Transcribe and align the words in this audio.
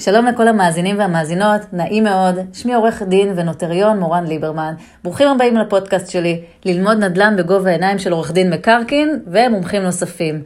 שלום 0.00 0.26
לכל 0.26 0.48
המאזינים 0.48 0.98
והמאזינות, 0.98 1.60
נעים 1.72 2.04
מאוד, 2.04 2.34
שמי 2.52 2.74
עורך 2.74 3.02
דין 3.02 3.32
ונוטריון 3.36 3.98
מורן 3.98 4.26
ליברמן. 4.26 4.74
ברוכים 5.04 5.28
הבאים 5.28 5.56
לפודקאסט 5.56 6.10
שלי, 6.10 6.40
ללמוד 6.64 6.98
נדל"ן 6.98 7.36
בגובה 7.36 7.70
העיניים 7.70 7.98
של 7.98 8.12
עורך 8.12 8.32
דין 8.32 8.50
מקרקין 8.50 9.20
ומומחים 9.26 9.82
נוספים. 9.82 10.42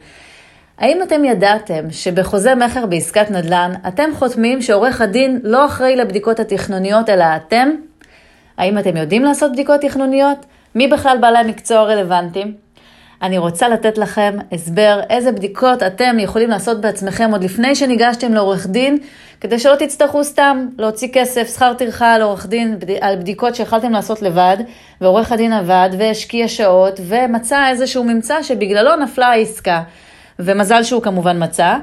האם 0.77 1.03
אתם 1.03 1.25
ידעתם 1.25 1.91
שבחוזה 1.91 2.55
מכר 2.55 2.85
בעסקת 2.85 3.31
נדל"ן, 3.31 3.71
אתם 3.87 4.09
חותמים 4.13 4.61
שעורך 4.61 5.01
הדין 5.01 5.39
לא 5.43 5.65
אחראי 5.65 5.95
לבדיקות 5.95 6.39
התכנוניות 6.39 7.09
אלא 7.09 7.25
אתם? 7.35 7.69
האם 8.57 8.77
אתם 8.77 8.97
יודעים 8.97 9.23
לעשות 9.23 9.51
בדיקות 9.51 9.81
תכנוניות? 9.81 10.45
מי 10.75 10.87
בכלל 10.87 11.17
בעלי 11.21 11.37
המקצוע 11.37 11.79
הרלוונטיים? 11.79 12.53
אני 13.23 13.37
רוצה 13.37 13.69
לתת 13.69 13.97
לכם 13.97 14.37
הסבר 14.51 15.01
איזה 15.09 15.31
בדיקות 15.31 15.83
אתם 15.83 16.19
יכולים 16.19 16.49
לעשות 16.49 16.81
בעצמכם 16.81 17.31
עוד 17.31 17.43
לפני 17.43 17.75
שניגשתם 17.75 18.33
לעורך 18.33 18.67
דין, 18.67 18.97
כדי 19.41 19.59
שלא 19.59 19.75
תצטרכו 19.75 20.23
סתם 20.23 20.67
להוציא 20.77 21.07
כסף, 21.13 21.53
שכר 21.55 21.73
טרחה 21.73 22.17
לעורך 22.17 22.47
דין 22.47 22.77
על 23.01 23.15
בדיקות 23.15 23.55
שיכלתם 23.55 23.91
לעשות 23.91 24.21
לבד, 24.21 24.57
ועורך 25.01 25.31
הדין 25.31 25.53
עבד 25.53 25.89
והשקיע 25.97 26.47
שעות 26.47 26.99
ומצא 27.07 27.67
איזשהו 27.69 28.03
ממצא 28.03 28.43
שבגללו 28.43 28.95
נפלה 28.95 29.27
העסקה, 29.27 29.81
ומזל 30.39 30.83
שהוא 30.83 31.01
כמובן 31.01 31.43
מצא. 31.43 31.77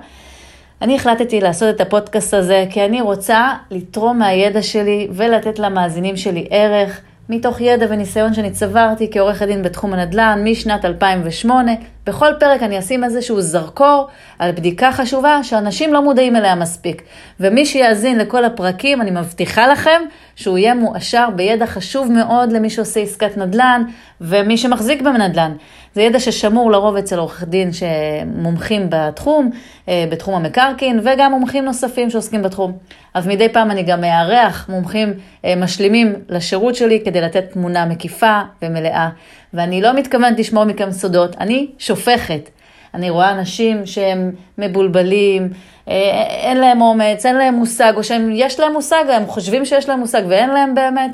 אני 0.83 0.97
החלטתי 0.97 1.41
לעשות 1.41 1.75
את 1.75 1.81
הפודקאסט 1.81 2.35
הזה 2.35 2.65
כי 2.71 2.85
אני 2.85 3.01
רוצה 3.01 3.49
לתרום 3.71 4.19
מהידע 4.19 4.63
שלי 4.63 5.09
ולתת 5.13 5.59
למאזינים 5.59 6.17
שלי 6.17 6.47
ערך. 6.51 7.01
מתוך 7.31 7.61
ידע 7.61 7.87
וניסיון 7.89 8.35
שאני 8.35 8.51
צברתי 8.51 9.11
כעורך 9.13 9.43
הדין 9.43 9.63
בתחום 9.63 9.93
הנדל"ן 9.93 10.43
משנת 10.45 10.85
2008. 10.85 11.73
בכל 12.07 12.33
פרק 12.41 12.63
אני 12.63 12.79
אשים 12.79 13.05
איזשהו 13.05 13.41
זרקור 13.41 14.09
על 14.39 14.53
בדיקה 14.53 14.93
חשובה 14.93 15.43
שאנשים 15.43 15.93
לא 15.93 16.03
מודעים 16.03 16.37
אליה 16.37 16.55
מספיק. 16.55 17.03
ומי 17.41 17.67
שיאזין 17.67 18.19
לכל 18.19 18.45
הפרקים, 18.45 19.01
אני 19.01 19.11
מבטיחה 19.11 19.67
לכם 19.67 20.03
שהוא 20.37 20.59
יהיה 20.59 20.75
מואשר 20.75 21.29
בידע 21.37 21.67
חשוב 21.67 22.13
מאוד 22.13 22.53
למי 22.53 22.71
שעושה 22.71 23.01
עסקת 23.01 23.37
נדל"ן 23.37 23.83
ומי 24.21 24.57
שמחזיק 24.57 25.03
בנדל"ן. 25.03 25.53
זה 25.95 26.03
ידע 26.03 26.21
ששמור 26.21 26.71
לרוב 26.71 26.97
אצל 26.97 27.19
עורך 27.19 27.45
דין 27.45 27.71
שמומחים 27.73 28.87
בתחום, 28.89 29.51
אה, 29.89 30.05
בתחום 30.11 30.35
המקרקעין, 30.35 31.01
וגם 31.05 31.33
מומחים 31.33 31.65
נוספים 31.65 32.11
שעוסקים 32.11 32.43
בתחום. 32.43 32.73
אז 33.15 33.27
מדי 33.27 33.49
פעם 33.49 33.71
אני 33.71 33.83
גם 33.83 34.01
מארח 34.01 34.69
מומחים 34.69 35.15
אה, 35.45 35.57
משלימים 35.57 36.15
לשירות 36.29 36.75
שלי 36.75 37.03
כדי 37.05 37.21
לתת 37.21 37.53
תמונה 37.53 37.87
מקיפה 37.87 38.41
ומלאה. 38.63 39.09
ואני 39.55 39.83
לא 39.83 39.93
מתכוונת 39.93 40.39
לשמור 40.39 40.65
מכם 40.65 40.91
סודות, 40.93 41.37
אני 41.41 41.67
שופכת. 41.79 42.51
אני 42.95 43.11
רואה 43.11 43.31
אנשים 43.31 43.87
שהם 43.87 44.33
מבולבלים, 44.59 45.49
אה, 45.89 45.95
אין 46.27 46.57
להם 46.57 46.81
אומץ, 46.81 47.27
אין 47.27 47.37
להם 47.37 47.55
מושג, 47.55 47.93
או 47.97 48.05
שיש 48.05 48.61
להם 48.61 48.73
מושג, 48.73 49.05
הם 49.09 49.27
חושבים 49.27 49.65
שיש 49.65 49.89
להם 49.89 50.01
מושג 50.01 50.23
ואין 50.29 50.51
להם 50.51 50.75
באמת. 50.75 51.11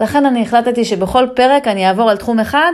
לכן 0.00 0.26
אני 0.26 0.42
החלטתי 0.42 0.84
שבכל 0.84 1.26
פרק 1.36 1.68
אני 1.68 1.88
אעבור 1.88 2.10
על 2.10 2.16
תחום 2.16 2.40
אחד, 2.40 2.72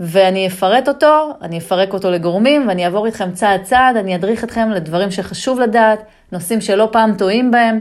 ואני 0.00 0.46
אפרט 0.46 0.88
אותו, 0.88 1.32
אני 1.42 1.58
אפרק 1.58 1.92
אותו 1.92 2.10
לגורמים, 2.10 2.68
ואני 2.68 2.84
אעבור 2.84 3.06
איתכם 3.06 3.32
צעד 3.32 3.62
צעד, 3.62 3.96
אני 3.96 4.16
אדריך 4.16 4.44
אתכם 4.44 4.70
לדברים 4.70 5.10
שחשוב 5.10 5.60
לדעת, 5.60 6.02
נושאים 6.32 6.60
שלא 6.60 6.88
פעם 6.92 7.14
טועים 7.14 7.50
בהם. 7.50 7.80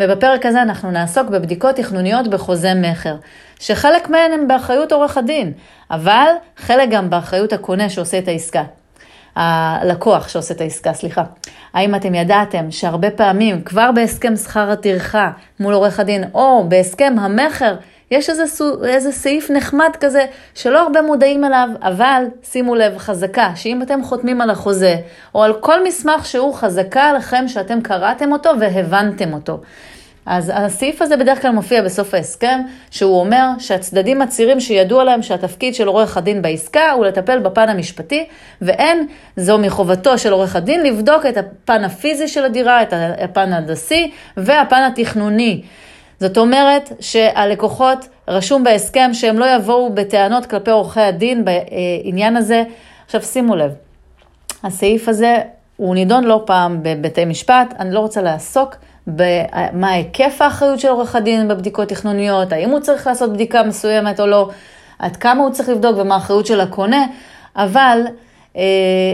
ובפרק 0.00 0.46
הזה 0.46 0.62
אנחנו 0.62 0.90
נעסוק 0.90 1.28
בבדיקות 1.28 1.76
תכנוניות 1.76 2.28
בחוזה 2.28 2.74
מכר, 2.74 3.16
שחלק 3.60 4.10
מהן 4.10 4.32
הם 4.32 4.48
באחריות 4.48 4.92
עורך 4.92 5.18
הדין, 5.18 5.52
אבל 5.90 6.26
חלק 6.56 6.88
גם 6.90 7.10
באחריות 7.10 7.52
הקונה 7.52 7.88
שעושה 7.88 8.18
את 8.18 8.28
העסקה. 8.28 8.62
הלקוח 9.36 10.28
שעושה 10.28 10.54
את 10.54 10.60
העסקה, 10.60 10.92
סליחה. 10.92 11.22
האם 11.74 11.94
אתם 11.94 12.14
ידעתם 12.14 12.70
שהרבה 12.70 13.10
פעמים, 13.10 13.62
כבר 13.62 13.90
בהסכם 13.92 14.36
שכר 14.36 14.70
הטרחה 14.70 15.30
מול 15.60 15.74
עורך 15.74 16.00
הדין, 16.00 16.24
או 16.34 16.64
בהסכם 16.68 17.14
המכר, 17.18 17.74
יש 18.10 18.30
איזה, 18.30 18.44
איזה 18.84 19.12
סעיף 19.12 19.50
נחמד 19.50 19.90
כזה 20.00 20.26
שלא 20.54 20.82
הרבה 20.82 21.02
מודעים 21.02 21.44
אליו, 21.44 21.68
אבל 21.82 22.24
שימו 22.42 22.74
לב, 22.74 22.98
חזקה, 22.98 23.52
שאם 23.54 23.82
אתם 23.82 24.02
חותמים 24.02 24.40
על 24.40 24.50
החוזה, 24.50 24.96
או 25.34 25.42
על 25.42 25.52
כל 25.60 25.84
מסמך 25.84 26.26
שהוא 26.26 26.54
חזקה 26.54 27.02
עליכם 27.02 27.48
שאתם 27.48 27.80
קראתם 27.80 28.32
אותו 28.32 28.50
והבנתם 28.60 29.32
אותו. 29.32 29.60
אז 30.26 30.52
הסעיף 30.54 31.02
הזה 31.02 31.16
בדרך 31.16 31.42
כלל 31.42 31.50
מופיע 31.50 31.82
בסוף 31.82 32.14
ההסכם, 32.14 32.60
שהוא 32.90 33.20
אומר 33.20 33.48
שהצדדים 33.58 34.18
מצהירים 34.18 34.60
שידוע 34.60 35.04
להם 35.04 35.22
שהתפקיד 35.22 35.74
של 35.74 35.86
עורך 35.86 36.16
הדין 36.16 36.42
בעסקה 36.42 36.90
הוא 36.90 37.04
לטפל 37.04 37.38
בפן 37.38 37.68
המשפטי, 37.68 38.26
ואין 38.62 39.06
זו 39.36 39.58
מחובתו 39.58 40.18
של 40.18 40.32
עורך 40.32 40.56
הדין 40.56 40.82
לבדוק 40.82 41.26
את 41.26 41.36
הפן 41.36 41.84
הפיזי 41.84 42.28
של 42.28 42.44
הדירה, 42.44 42.82
את 42.82 42.92
הפן 43.20 43.52
ההנדסי 43.52 44.10
והפן 44.36 44.82
התכנוני. 44.92 45.62
זאת 46.20 46.38
אומרת 46.38 46.92
שהלקוחות, 47.00 48.08
רשום 48.28 48.64
בהסכם 48.64 49.10
שהם 49.12 49.38
לא 49.38 49.54
יבואו 49.54 49.94
בטענות 49.94 50.46
כלפי 50.46 50.70
עורכי 50.70 51.00
הדין 51.00 51.44
בעניין 51.44 52.36
הזה. 52.36 52.62
עכשיו 53.04 53.22
שימו 53.22 53.56
לב, 53.56 53.74
הסעיף 54.62 55.08
הזה 55.08 55.38
הוא 55.76 55.94
נידון 55.94 56.24
לא 56.24 56.42
פעם 56.46 56.78
בבתי 56.82 57.24
משפט, 57.24 57.74
אני 57.78 57.94
לא 57.94 58.00
רוצה 58.00 58.22
לעסוק 58.22 58.76
במה 59.06 59.90
היקף 59.90 60.36
האחריות 60.42 60.80
של 60.80 60.88
עורך 60.88 61.16
הדין 61.16 61.48
בבדיקות 61.48 61.88
תכנוניות, 61.88 62.52
האם 62.52 62.70
הוא 62.70 62.80
צריך 62.80 63.06
לעשות 63.06 63.32
בדיקה 63.32 63.62
מסוימת 63.62 64.20
או 64.20 64.26
לא, 64.26 64.50
עד 64.98 65.16
כמה 65.16 65.42
הוא 65.42 65.50
צריך 65.50 65.68
לבדוק 65.68 65.96
ומה 65.98 66.14
האחריות 66.14 66.46
של 66.46 66.60
הקונה, 66.60 67.06
אבל 67.56 68.00
אה, 68.56 68.62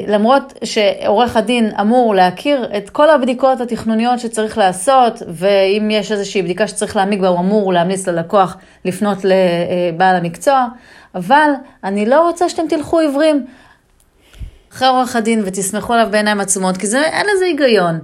למרות 0.09 0.59
שעורך 0.65 1.37
הדין 1.37 1.71
אמור 1.81 2.15
להכיר 2.15 2.71
את 2.77 2.91
כל 2.91 3.11
הבדיקות 3.11 3.61
התכנוניות 3.61 4.21
שצריך 4.21 4.59
לעשות, 4.59 5.23
ואם 5.29 5.89
יש 5.91 6.13
איזושהי 6.13 6.43
בדיקה 6.43 6.67
שצריך 6.69 6.97
להעמיק 6.97 7.21
בה, 7.21 7.29
הוא 7.29 7.39
אמור 7.39 7.73
להמליץ 7.73 8.09
ללקוח 8.09 8.57
לפנות 8.85 9.19
לבעל 9.25 10.17
המקצוע, 10.17 10.67
אבל 11.15 11.51
אני 11.85 12.07
לא 12.07 12.29
רוצה 12.29 12.49
שאתם 12.49 12.69
תלכו 12.69 12.99
עיוורים 12.99 13.47
אחרי 14.73 14.89
עורך 14.89 15.17
הדין 15.17 15.43
ותסמכו 15.45 15.93
עליו 15.93 16.09
בעיניים 16.11 16.41
עצומות, 16.41 16.77
כי 16.77 16.87
זה, 16.87 17.03
אין 17.03 17.27
לזה 17.35 17.45
היגיון. 17.45 17.99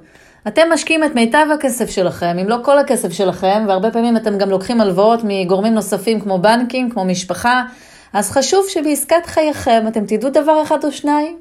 אתם 0.49 0.63
משקיעים 0.73 1.05
את 1.05 1.15
מיטב 1.15 1.47
הכסף 1.55 1.91
שלכם, 1.91 2.37
אם 2.43 2.49
לא 2.49 2.57
כל 2.63 2.79
הכסף 2.79 3.13
שלכם, 3.13 3.65
והרבה 3.69 3.91
פעמים 3.91 4.17
אתם 4.17 4.39
גם 4.39 4.51
לוקחים 4.51 4.81
הלוואות 4.81 5.21
מגורמים 5.25 5.75
נוספים 5.75 6.21
כמו 6.21 6.39
בנקים, 6.39 6.91
כמו 6.91 7.05
משפחה, 7.05 7.63
אז 8.13 8.31
חשוב 8.31 8.67
שבעסקת 8.69 9.27
חייכם 9.27 9.85
אתם 9.89 10.07
תדעו 10.07 10.31
דבר 10.31 10.63
אחד 10.63 10.85
או 10.85 10.93
שניים. 10.93 11.37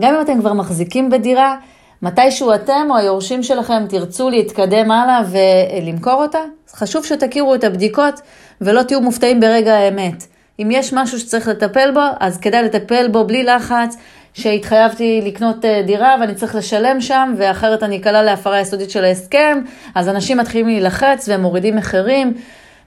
גם 0.00 0.14
אם 0.14 0.20
אתם 0.20 0.40
כבר 0.40 0.52
מחזיקים 0.52 1.10
בדירה, 1.10 1.56
מתישהו 2.02 2.54
אתם 2.54 2.86
או 2.90 2.96
היורשים 2.96 3.42
שלכם 3.42 3.82
תרצו 3.88 4.30
להתקדם 4.30 4.90
הלאה 4.90 5.22
ולמכור 5.30 6.22
אותה, 6.22 6.38
חשוב 6.70 7.04
שתכירו 7.04 7.54
את 7.54 7.64
הבדיקות 7.64 8.20
ולא 8.60 8.82
תהיו 8.82 9.00
מופתעים 9.00 9.40
ברגע 9.40 9.74
האמת. 9.74 10.26
אם 10.62 10.68
יש 10.70 10.92
משהו 10.92 11.18
שצריך 11.18 11.48
לטפל 11.48 11.90
בו, 11.90 12.00
אז 12.20 12.38
כדאי 12.38 12.62
לטפל 12.62 13.08
בו 13.08 13.24
בלי 13.24 13.42
לחץ, 13.42 13.96
שהתחייבתי 14.34 15.20
לקנות 15.24 15.64
אה, 15.64 15.82
דירה 15.86 16.16
ואני 16.20 16.34
צריך 16.34 16.54
לשלם 16.54 17.00
שם, 17.00 17.34
ואחרת 17.38 17.82
אני 17.82 17.96
אקלע 17.96 18.22
להפרה 18.22 18.60
יסודית 18.60 18.90
של 18.90 19.04
ההסכם, 19.04 19.58
אז 19.94 20.08
אנשים 20.08 20.38
מתחילים 20.38 20.66
להילחץ 20.66 21.28
והם 21.28 21.42
מורידים 21.42 21.76
מחירים. 21.76 22.34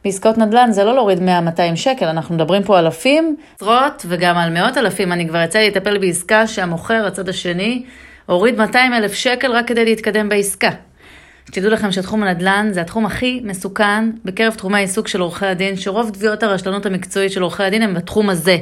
בעסקאות 0.06 0.38
נדל"ן 0.38 0.72
זה 0.72 0.84
לא 0.84 0.94
להוריד 0.94 1.20
100-200 1.20 1.76
שקל, 1.76 2.06
אנחנו 2.06 2.36
מדברים 2.36 2.64
פה 2.64 2.80
אלפים, 2.80 3.36
עשרות 3.56 4.06
וגם 4.06 4.38
על 4.38 4.50
מאות 4.50 4.78
אלפים. 4.78 5.12
אני 5.12 5.28
כבר 5.28 5.42
יצא 5.42 5.60
לי 5.60 5.68
לטפל 5.68 5.98
בעסקה 5.98 6.48
שהמוכר, 6.48 7.08
הצד 7.08 7.30
השני, 7.30 7.84
הוריד 8.26 8.58
200 8.58 8.94
אלף 8.94 9.14
שקל 9.14 9.52
רק 9.52 9.68
כדי 9.68 9.86
להתקדם 9.86 10.30
בעסקה. 10.30 10.70
שתדעו 11.46 11.72
לכם 11.72 11.92
שתחום 11.92 12.24
הנדל"ן 12.24 12.70
זה 12.72 12.82
התחום 12.82 13.06
הכי 13.06 13.42
מסוכן 13.44 14.12
בקרב 14.26 14.54
תחומי 14.54 14.78
העיסוק 14.78 15.08
של 15.08 15.22
עורכי 15.22 15.46
הדין, 15.46 15.78
שרוב 15.78 16.10
תביעות 16.10 16.44
הרשלנות 16.44 16.86
המקצועית 16.86 17.32
של 17.32 17.42
עורכי 17.42 17.64
הדין 17.64 17.82
הם 17.82 17.94
בתחום 17.94 18.30
הזה. 18.30 18.58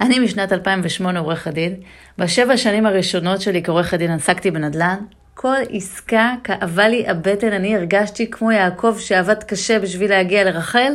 אני 0.00 0.18
משנת 0.18 0.52
2008 0.52 1.20
עורך 1.20 1.46
הדין, 1.46 1.74
בשבע 2.18 2.52
השנים 2.52 2.86
הראשונות 2.86 3.40
שלי 3.40 3.62
כעורך 3.62 3.94
הדין 3.94 4.10
עסקתי 4.10 4.50
בנדל"ן, 4.50 4.96
כל 5.34 5.56
עסקה 5.70 6.34
כאבה 6.44 6.88
לי 6.88 7.08
הבטן, 7.08 7.52
אני 7.52 7.76
הרגשתי 7.76 8.30
כמו 8.30 8.52
יעקב 8.52 8.96
שעבד 8.98 9.42
קשה 9.42 9.78
בשביל 9.78 10.10
להגיע 10.10 10.44
לרחל, 10.44 10.92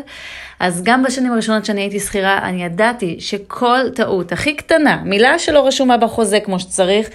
אז 0.59 0.83
גם 0.83 1.03
בשנים 1.03 1.33
הראשונות 1.33 1.65
שאני 1.65 1.81
הייתי 1.81 1.99
שכירה, 1.99 2.37
אני 2.37 2.63
ידעתי 2.63 3.15
שכל 3.19 3.89
טעות 3.95 4.31
הכי 4.31 4.55
קטנה, 4.55 5.01
מילה 5.05 5.39
שלא 5.39 5.67
רשומה 5.67 5.97
בחוזה 5.97 6.39
כמו 6.39 6.59
שצריך, 6.59 7.09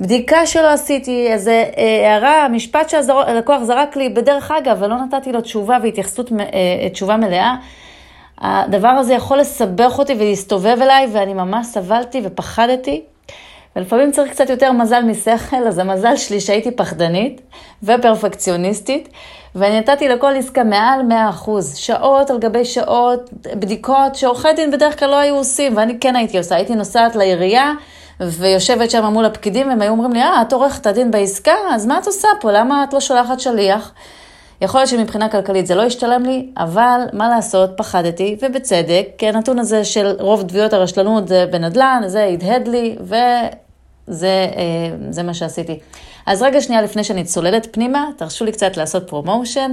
בדיקה 0.00 0.46
שלא 0.46 0.72
עשיתי, 0.72 1.26
איזה 1.28 1.64
אה, 1.78 2.10
הערה, 2.10 2.48
משפט 2.48 2.88
שהלקוח 2.88 3.62
זרק 3.62 3.96
לי, 3.96 4.08
בדרך 4.08 4.50
אגב, 4.50 4.82
ולא 4.82 4.96
נתתי 4.96 5.32
לו 5.32 5.40
תשובה 5.40 5.78
והתייחסות, 5.82 6.32
אה, 6.32 6.88
תשובה 6.92 7.16
מלאה, 7.16 7.54
הדבר 8.38 8.88
הזה 8.88 9.14
יכול 9.14 9.38
לסבך 9.38 9.98
אותי 9.98 10.12
ולהסתובב 10.12 10.78
אליי, 10.82 11.08
ואני 11.12 11.34
ממש 11.34 11.66
סבלתי 11.66 12.20
ופחדתי. 12.24 13.02
ולפעמים 13.76 14.12
צריך 14.12 14.30
קצת 14.30 14.50
יותר 14.50 14.72
מזל 14.72 15.02
משכל, 15.02 15.66
אז 15.68 15.78
המזל 15.78 16.16
שלי 16.16 16.40
שהייתי 16.40 16.70
פחדנית 16.70 17.40
ופרפקציוניסטית, 17.82 19.08
ואני 19.54 19.80
נתתי 19.80 20.08
לכל 20.08 20.32
עסקה 20.36 20.64
מעל 20.64 21.00
100%, 21.44 21.50
שעות 21.74 22.30
על 22.30 22.38
גבי 22.38 22.64
שעות, 22.64 23.30
בדיקות 23.32 24.14
שעורכי 24.14 24.52
דין 24.56 24.70
בדרך 24.70 24.98
כלל 24.98 25.10
לא 25.10 25.16
היו 25.16 25.34
עושים, 25.34 25.76
ואני 25.76 25.98
כן 26.00 26.16
הייתי 26.16 26.38
עושה, 26.38 26.56
הייתי 26.56 26.74
נוסעת 26.74 27.16
לעירייה 27.16 27.72
ויושבת 28.20 28.90
שם 28.90 29.04
מול 29.04 29.24
הפקידים, 29.24 29.68
והם 29.68 29.82
היו 29.82 29.90
אומרים 29.90 30.12
לי, 30.12 30.22
אה, 30.22 30.42
את 30.42 30.52
עורכת 30.52 30.86
הדין 30.86 31.10
בעסקה? 31.10 31.54
אז 31.70 31.86
מה 31.86 31.98
את 31.98 32.06
עושה 32.06 32.28
פה? 32.40 32.52
למה 32.52 32.84
את 32.84 32.92
לא 32.92 33.00
שולחת 33.00 33.40
שליח? 33.40 33.92
יכול 34.62 34.80
להיות 34.80 34.90
שמבחינה 34.90 35.28
כלכלית 35.28 35.66
זה 35.66 35.74
לא 35.74 35.82
ישתלם 35.82 36.22
לי, 36.22 36.46
אבל 36.56 37.00
מה 37.12 37.28
לעשות, 37.28 37.70
פחדתי, 37.76 38.36
ובצדק, 38.42 39.06
כי 39.18 39.28
הנתון 39.28 39.58
הזה 39.58 39.84
של 39.84 40.16
רוב 40.18 40.42
תביעות 40.42 40.72
הרשלנות 40.72 41.28
זה 41.28 41.46
בנדל"ן, 41.50 42.02
זה 42.06 42.24
הדהד 42.24 42.68
לי, 42.68 42.96
וזה 43.00 44.48
אה, 45.16 45.22
מה 45.22 45.34
שעשיתי. 45.34 45.78
אז 46.26 46.42
רגע 46.42 46.60
שנייה 46.60 46.82
לפני 46.82 47.04
שאני 47.04 47.24
צוללת 47.24 47.68
פנימה, 47.70 48.06
תרשו 48.16 48.44
לי 48.44 48.52
קצת 48.52 48.76
לעשות 48.76 49.08
promotion. 49.08 49.72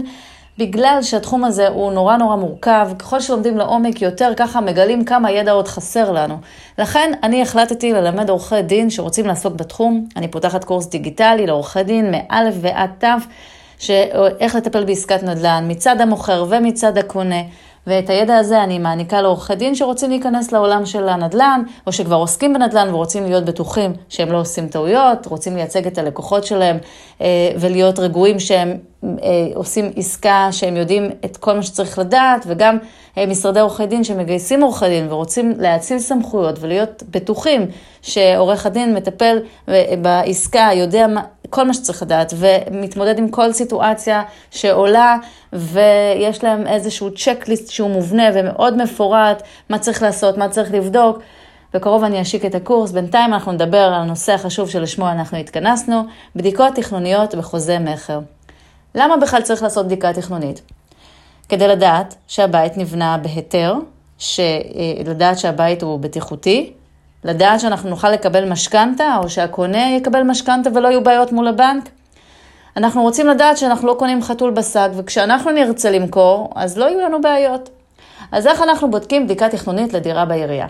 בגלל 0.57 1.00
שהתחום 1.01 1.45
הזה 1.45 1.68
הוא 1.68 1.92
נורא 1.92 2.18
נורא 2.18 2.35
מורכב, 2.35 2.89
ככל 3.00 3.19
שלומדים 3.19 3.57
לעומק 3.57 4.01
יותר, 4.01 4.31
ככה 4.38 4.62
מגלים 4.62 5.06
כמה 5.06 5.31
ידע 5.31 5.51
עוד 5.51 5.68
חסר 5.68 6.12
לנו. 6.12 6.38
לכן 6.77 7.12
אני 7.24 7.42
החלטתי 7.42 7.94
ללמד 7.94 8.30
עורכי 8.30 8.62
דין 8.62 8.89
שרוצים 8.89 9.27
לעסוק 9.27 9.53
בתחום. 9.53 10.07
אני 10.15 10.27
פותחת 10.27 10.63
קורס 10.63 10.88
דיגיטלי 10.88 11.47
לעורכי 11.47 11.83
דין 11.83 12.12
מא' 12.12 12.50
ועד 12.62 12.89
ת'. 13.00 13.06
שאיך 13.79 14.55
לטפל 14.55 14.83
בעסקת 14.83 15.23
נדל"ן 15.23 15.65
מצד 15.67 16.01
המוכר 16.01 16.45
ומצד 16.49 16.97
הקונה. 16.97 17.41
ואת 17.87 18.09
הידע 18.09 18.37
הזה 18.37 18.63
אני 18.63 18.79
מעניקה 18.79 19.21
לעורכי 19.21 19.55
דין 19.55 19.75
שרוצים 19.75 20.09
להיכנס 20.09 20.51
לעולם 20.51 20.85
של 20.85 21.09
הנדל"ן, 21.09 21.61
או 21.87 21.91
שכבר 21.91 22.15
עוסקים 22.15 22.53
בנדל"ן 22.53 22.93
ורוצים 22.93 23.25
להיות 23.25 23.45
בטוחים 23.45 23.93
שהם 24.09 24.31
לא 24.31 24.39
עושים 24.39 24.67
טעויות, 24.67 25.25
רוצים 25.25 25.55
לייצג 25.55 25.87
את 25.87 25.97
הלקוחות 25.97 26.43
שלהם 26.43 26.77
אה, 27.21 27.27
ולהיות 27.59 27.99
רגועים 27.99 28.39
שהם 28.39 28.77
אה, 29.03 29.07
עושים 29.55 29.91
עסקה, 29.95 30.47
שהם 30.51 30.77
יודעים 30.77 31.09
את 31.25 31.37
כל 31.37 31.53
מה 31.53 31.63
שצריך 31.63 31.99
לדעת, 31.99 32.45
וגם 32.47 32.77
אה, 33.17 33.25
משרדי 33.25 33.59
עורכי 33.59 33.85
דין 33.85 34.03
שמגייסים 34.03 34.61
עורכי 34.61 34.89
דין 34.89 35.11
ורוצים 35.11 35.53
להציל 35.57 35.99
סמכויות 35.99 36.55
ולהיות 36.59 37.03
בטוחים 37.11 37.65
שעורך 38.01 38.65
הדין 38.65 38.95
מטפל 38.95 39.37
בעסקה, 40.01 40.69
יודע 40.73 41.07
מה, 41.07 41.21
כל 41.49 41.63
מה 41.63 41.73
שצריך 41.73 42.01
לדעת, 42.01 42.33
ומתמודד 42.37 43.17
עם 43.17 43.29
כל 43.29 43.53
סיטואציה 43.53 44.23
שעולה, 44.51 45.17
ויש 45.53 46.43
להם 46.43 46.67
איזשהו 46.67 47.09
צ'קליסט 47.15 47.69
שהוא 47.71 47.89
מובנה 47.89 48.23
ומאוד 48.33 48.77
מפורט, 48.77 49.43
מה 49.69 49.79
צריך 49.79 50.03
לעשות, 50.03 50.37
מה 50.37 50.49
צריך 50.49 50.73
לבדוק. 50.73 51.19
בקרוב 51.73 52.03
אני 52.03 52.21
אשיק 52.21 52.45
את 52.45 52.55
הקורס, 52.55 52.91
בינתיים 52.91 53.33
אנחנו 53.33 53.51
נדבר 53.51 53.77
על 53.77 53.93
הנושא 53.93 54.33
החשוב 54.33 54.69
שלשמו 54.69 55.09
אנחנו 55.09 55.37
התכנסנו, 55.37 56.03
בדיקות 56.35 56.75
תכנוניות 56.75 57.35
בחוזה 57.35 57.79
מכר. 57.79 58.19
למה 58.95 59.17
בכלל 59.17 59.41
צריך 59.41 59.63
לעשות 59.63 59.85
בדיקה 59.85 60.13
תכנונית? 60.13 60.61
כדי 61.49 61.67
לדעת 61.67 62.15
שהבית 62.27 62.77
נבנה 62.77 63.17
בהיתר, 63.17 63.75
לדעת 65.05 65.39
שהבית 65.39 65.83
הוא 65.83 65.99
בטיחותי, 65.99 66.73
לדעת 67.24 67.60
שאנחנו 67.60 67.89
נוכל 67.89 68.10
לקבל 68.10 68.50
משכנתה, 68.50 69.18
או 69.24 69.30
שהקונה 69.30 69.92
יקבל 69.95 70.24
משכנתה 70.24 70.69
ולא 70.74 70.88
יהיו 70.88 71.04
בעיות 71.04 71.31
מול 71.31 71.48
הבנק. 71.48 71.89
אנחנו 72.77 73.01
רוצים 73.01 73.27
לדעת 73.27 73.57
שאנחנו 73.57 73.88
לא 73.88 73.95
קונים 74.00 74.24
חתול 74.24 74.51
בשק, 74.51 74.89
וכשאנחנו 74.98 75.51
נרצה 75.51 75.92
למכור, 75.92 76.50
אז 76.56 76.77
לא 76.77 76.86
יהיו 76.86 77.00
לנו 77.00 77.21
בעיות. 77.21 77.69
אז 78.31 78.48
איך 78.48 78.62
אנחנו 78.62 78.92
בודקים 78.92 79.25
בדיקה 79.25 79.50
תכנונית 79.50 79.94
לדירה 79.94 80.25
בעירייה? 80.25 80.68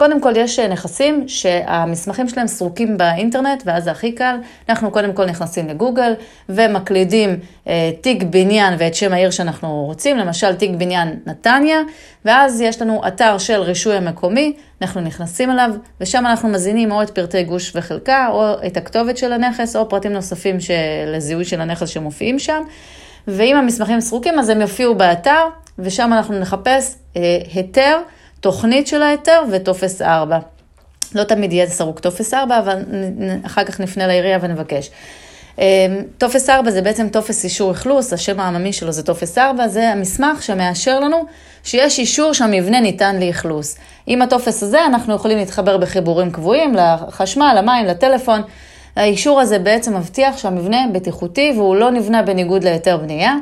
קודם 0.00 0.20
כל, 0.20 0.32
יש 0.36 0.58
נכסים 0.58 1.28
שהמסמכים 1.28 2.28
שלהם 2.28 2.46
סרוקים 2.46 2.96
באינטרנט, 2.98 3.62
ואז 3.66 3.84
זה 3.84 3.90
הכי 3.90 4.12
קל. 4.12 4.36
אנחנו 4.68 4.90
קודם 4.90 5.12
כל 5.12 5.26
נכנסים 5.26 5.68
לגוגל 5.68 6.12
ומקלידים 6.48 7.38
אה, 7.68 7.90
תיק 8.00 8.22
בניין 8.22 8.74
ואת 8.78 8.94
שם 8.94 9.12
העיר 9.12 9.30
שאנחנו 9.30 9.84
רוצים, 9.84 10.16
למשל 10.16 10.54
תיק 10.54 10.70
בניין 10.70 11.16
נתניה, 11.26 11.80
ואז 12.24 12.60
יש 12.60 12.82
לנו 12.82 13.00
אתר 13.06 13.38
של 13.38 13.60
רישוי 13.60 13.96
המקומי, 13.96 14.52
אנחנו 14.82 15.00
נכנסים 15.00 15.50
אליו, 15.50 15.70
ושם 16.00 16.26
אנחנו 16.26 16.48
מזינים 16.48 16.92
או 16.92 17.02
את 17.02 17.10
פרטי 17.10 17.42
גוש 17.42 17.72
וחלקה, 17.76 18.28
או 18.32 18.52
את 18.66 18.76
הכתובת 18.76 19.18
של 19.18 19.32
הנכס, 19.32 19.76
או 19.76 19.88
פרטים 19.88 20.12
נוספים 20.12 20.60
של 20.60 20.74
לזיהוי 21.06 21.44
של 21.44 21.60
הנכס 21.60 21.88
שמופיעים 21.88 22.38
שם. 22.38 22.62
ואם 23.28 23.56
המסמכים 23.56 24.00
סרוקים, 24.00 24.38
אז 24.38 24.48
הם 24.48 24.60
יופיעו 24.60 24.94
באתר, 24.94 25.46
ושם 25.78 26.12
אנחנו 26.12 26.38
נחפש 26.38 26.94
אה, 27.16 27.38
היתר. 27.54 27.98
תוכנית 28.40 28.86
של 28.86 29.02
ההיתר 29.02 29.42
וטופס 29.50 30.02
4. 30.02 30.38
לא 31.14 31.24
תמיד 31.24 31.52
יהיה 31.52 31.66
סרוק 31.66 32.00
טופס 32.00 32.34
4, 32.34 32.58
אבל 32.58 32.82
אחר 33.46 33.64
כך 33.64 33.80
נפנה 33.80 34.06
לעירייה 34.06 34.38
ונבקש. 34.40 34.90
אמ, 35.58 35.64
טופס 36.18 36.50
4 36.50 36.70
זה 36.70 36.82
בעצם 36.82 37.08
טופס 37.08 37.44
אישור 37.44 37.72
אכלוס, 37.72 38.12
השם 38.12 38.40
העממי 38.40 38.72
שלו 38.72 38.92
זה 38.92 39.02
טופס 39.02 39.38
4, 39.38 39.68
זה 39.68 39.88
המסמך 39.88 40.42
שמאשר 40.42 41.00
לנו 41.00 41.24
שיש 41.64 41.98
אישור 41.98 42.32
שהמבנה 42.32 42.80
ניתן 42.80 43.20
לאכלוס. 43.20 43.78
עם 44.06 44.22
הטופס 44.22 44.62
הזה 44.62 44.86
אנחנו 44.86 45.14
יכולים 45.14 45.38
להתחבר 45.38 45.76
בחיבורים 45.76 46.30
קבועים 46.30 46.74
לחשמל, 46.74 47.54
למים, 47.58 47.86
לטלפון. 47.86 48.42
האישור 48.96 49.40
הזה 49.40 49.58
בעצם 49.58 49.96
מבטיח 49.96 50.38
שהמבנה 50.38 50.78
בטיחותי 50.92 51.52
והוא 51.56 51.76
לא 51.76 51.90
נבנה 51.90 52.22
בניגוד 52.22 52.64
להיתר 52.64 52.96
בנייה. 52.96 53.34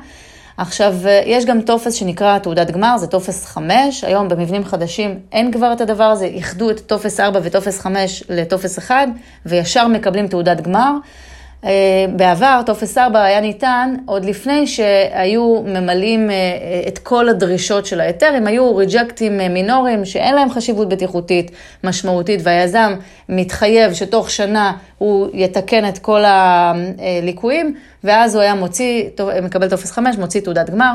עכשיו, 0.59 0.95
יש 1.27 1.45
גם 1.45 1.61
טופס 1.61 1.95
שנקרא 1.95 2.39
תעודת 2.39 2.71
גמר, 2.71 2.99
זה 2.99 3.07
טופס 3.07 3.45
5, 3.47 4.05
היום 4.05 4.29
במבנים 4.29 4.65
חדשים 4.65 5.19
אין 5.33 5.53
כבר 5.53 5.73
את 5.73 5.81
הדבר 5.81 6.05
הזה, 6.05 6.25
איחדו 6.25 6.71
את 6.71 6.81
טופס 6.81 7.21
4 7.21 7.41
וטופס 7.43 7.81
5 7.81 8.25
לטופס 8.29 8.79
1, 8.79 9.09
וישר 9.47 9.87
מקבלים 9.87 10.29
תעודת 10.29 10.61
גמר. 10.61 10.93
אה, 11.65 11.71
בעבר, 12.17 12.61
טופס 12.67 12.99
4 12.99 13.25
היה 13.25 13.41
ניתן 13.41 13.95
עוד 14.07 14.25
לפני 14.25 14.67
שהיו 14.67 15.63
ממלאים 15.67 16.31
אה, 16.31 16.37
את 16.89 16.99
כל 16.99 17.29
הדרישות 17.29 17.87
של 17.87 18.01
ההיתר, 18.01 18.33
הם 18.37 18.47
היו 18.47 18.77
reject 18.77 19.25
ים 19.25 19.41
אה, 19.41 19.49
מינוריים 19.49 20.05
שאין 20.05 20.35
להם 20.35 20.51
חשיבות 20.51 20.89
בטיחותית 20.89 21.51
משמעותית, 21.85 22.41
והיזם 22.43 22.95
מתחייב 23.29 23.93
שתוך 23.93 24.31
שנה 24.31 24.73
הוא 24.99 25.29
יתקן 25.35 25.89
את 25.89 25.99
כל 25.99 26.23
הליקויים, 26.25 27.75
ואז 28.05 28.35
הוא 28.35 28.43
היה 28.43 28.55
מוציא, 28.55 29.05
מקבל 29.43 29.69
טופס 29.69 29.91
5, 29.91 30.17
מוציא 30.17 30.41
תעודת 30.41 30.71
גמר. 30.71 30.95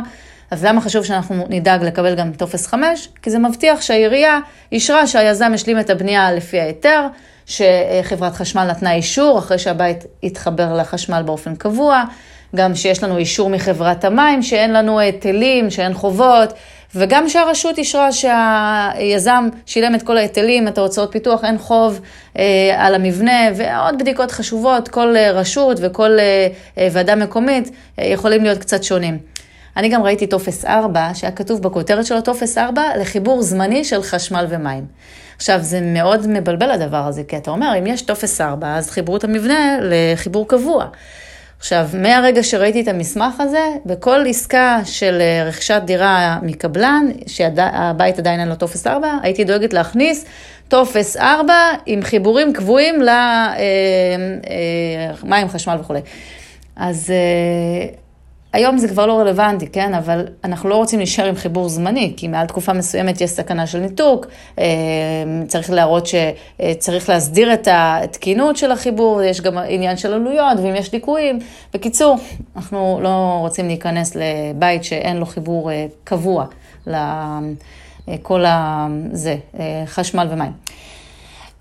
אז 0.52 0.66
למה 0.66 0.82
חשוב 0.82 1.06
שאנחנו 1.06 1.46
נדאג 1.50 1.84
לקבל 1.84 2.16
גם 2.16 2.32
טופס 2.32 2.68
5? 2.68 3.10
כי 3.22 3.30
זה 3.30 3.40
מבטיח 3.40 3.82
שהעירייה 3.82 4.40
אישרה 4.72 5.08
שהיזם 5.08 5.52
השלים 5.54 5.80
את 5.80 5.90
הבנייה 5.90 6.32
לפי 6.32 6.60
ההיתר. 6.60 7.08
שחברת 7.46 8.34
חשמל 8.36 8.64
נתנה 8.64 8.94
אישור 8.94 9.40
אחרי 9.40 9.60
שהבית 9.60 10.06
התחבר 10.24 10.74
לחשמל 10.74 11.22
באופן 11.26 11.56
קבוע, 11.56 12.04
גם 12.56 12.76
שיש 12.76 13.04
לנו 13.04 13.18
אישור 13.18 13.50
מחברת 13.50 14.06
המים, 14.06 14.44
שאין 14.44 14.74
לנו 14.74 15.00
היטלים, 15.00 15.70
שאין 15.70 15.94
חובות, 15.94 16.54
וגם 16.96 17.30
שהרשות 17.30 17.78
אישרה 17.78 18.10
שהיזם 18.12 19.50
שילם 19.66 19.96
את 19.96 20.04
כל 20.04 20.18
ההיטלים, 20.18 20.68
את 20.68 20.78
ההוצאות 20.78 21.12
פיתוח, 21.12 21.44
אין 21.44 21.58
חוב 21.58 22.00
אה, 22.38 22.76
על 22.78 22.96
המבנה, 22.96 23.42
ועוד 23.56 24.00
בדיקות 24.00 24.32
חשובות, 24.32 24.88
כל 24.88 25.16
אה, 25.16 25.32
רשות 25.32 25.78
וכל 25.82 26.20
אה, 26.20 26.48
אה, 26.78 26.88
ועדה 26.92 27.16
מקומית 27.16 27.72
אה, 28.00 28.06
יכולים 28.06 28.44
להיות 28.44 28.58
קצת 28.60 28.84
שונים. 28.84 29.18
אני 29.78 29.90
גם 29.90 30.04
ראיתי 30.04 30.28
טופס 30.28 30.66
4, 30.66 31.10
שהיה 31.14 31.32
כתוב 31.32 31.62
בכותרת 31.62 32.06
שלו 32.06 32.22
טופס 32.22 32.58
4 32.58 32.82
לחיבור 33.00 33.42
זמני 33.42 33.84
של 33.84 34.04
חשמל 34.04 34.46
ומים. 34.50 34.86
עכשיו, 35.36 35.60
זה 35.62 35.82
מאוד 35.82 36.28
מבלבל 36.28 36.72
הדבר 36.72 36.98
הזה, 37.08 37.24
כי 37.24 37.38
אתה 37.38 37.52
אומר, 37.52 37.74
אם 37.80 37.88
יש 37.88 38.02
טופס 38.02 38.42
4, 38.42 38.78
אז 38.78 38.90
חיברו 38.90 39.18
את 39.18 39.24
המבנה 39.24 39.78
לחיבור 39.82 40.48
קבוע. 40.48 40.86
עכשיו, 41.60 41.90
מהרגע 41.94 42.44
שראיתי 42.44 42.82
את 42.82 42.88
המסמך 42.88 43.40
הזה, 43.40 43.68
בכל 43.86 44.24
עסקה 44.28 44.80
של 44.86 45.22
אה, 45.22 45.44
רכישת 45.48 45.82
דירה 45.86 46.40
מקבלן, 46.42 47.06
שהבית 47.28 48.20
עדיין 48.20 48.40
אין 48.40 48.48
לו 48.48 48.56
טופס 48.56 48.88
4, 48.88 49.18
הייתי 49.22 49.44
דואגת 49.44 49.74
להכניס 49.74 50.26
טופס 50.68 51.18
4 51.18 51.54
עם 51.86 52.02
חיבורים 52.02 52.54
קבועים 52.54 52.96
למים, 52.96 53.10
אה, 55.30 55.44
אה, 55.44 55.50
חשמל 55.50 55.78
וכולי. 55.80 56.00
אז 56.76 57.14
היום 58.54 58.78
זה 58.78 58.88
כבר 58.88 59.06
לא 59.06 59.20
רלוונטי, 59.20 59.68
כן? 59.68 59.94
אבל 59.94 60.26
אנחנו 60.44 60.70
לא 60.70 60.76
רוצים 60.76 61.00
להישאר 61.00 61.26
עם 61.26 61.36
חיבור 61.36 61.70
זמני, 61.70 62.14
כי 62.18 62.28
מעל 62.28 62.48
תקופה 62.48 62.74
מסוימת 62.74 63.22
יש 63.22 63.30
סכנה 63.30 63.68
של 63.68 63.80
ניתוק, 63.80 64.28
אה, 64.60 64.66
צריך 65.48 65.70
להראות 65.70 66.08
שצריך 66.08 67.10
להסדיר 67.10 67.54
את 67.54 67.68
התקינות 67.72 68.58
של 68.58 68.72
החיבור, 68.72 69.22
יש 69.22 69.42
גם 69.42 69.58
עניין 69.58 69.98
של 69.98 70.14
עלויות, 70.14 70.60
ואם 70.64 70.76
יש 70.76 70.94
ליקויים. 70.94 71.40
בקיצור, 71.74 72.18
אנחנו 72.56 73.00
לא 73.04 73.38
רוצים 73.40 73.68
להיכנס 73.68 74.16
לבית 74.16 74.84
שאין 74.84 75.18
לו 75.18 75.26
חיבור 75.26 75.72
אה, 75.72 75.86
קבוע 76.04 76.46
לכל 76.88 78.44
הזה, 78.48 79.36
אה, 79.60 79.84
חשמל 79.86 80.28
ומים. 80.32 80.52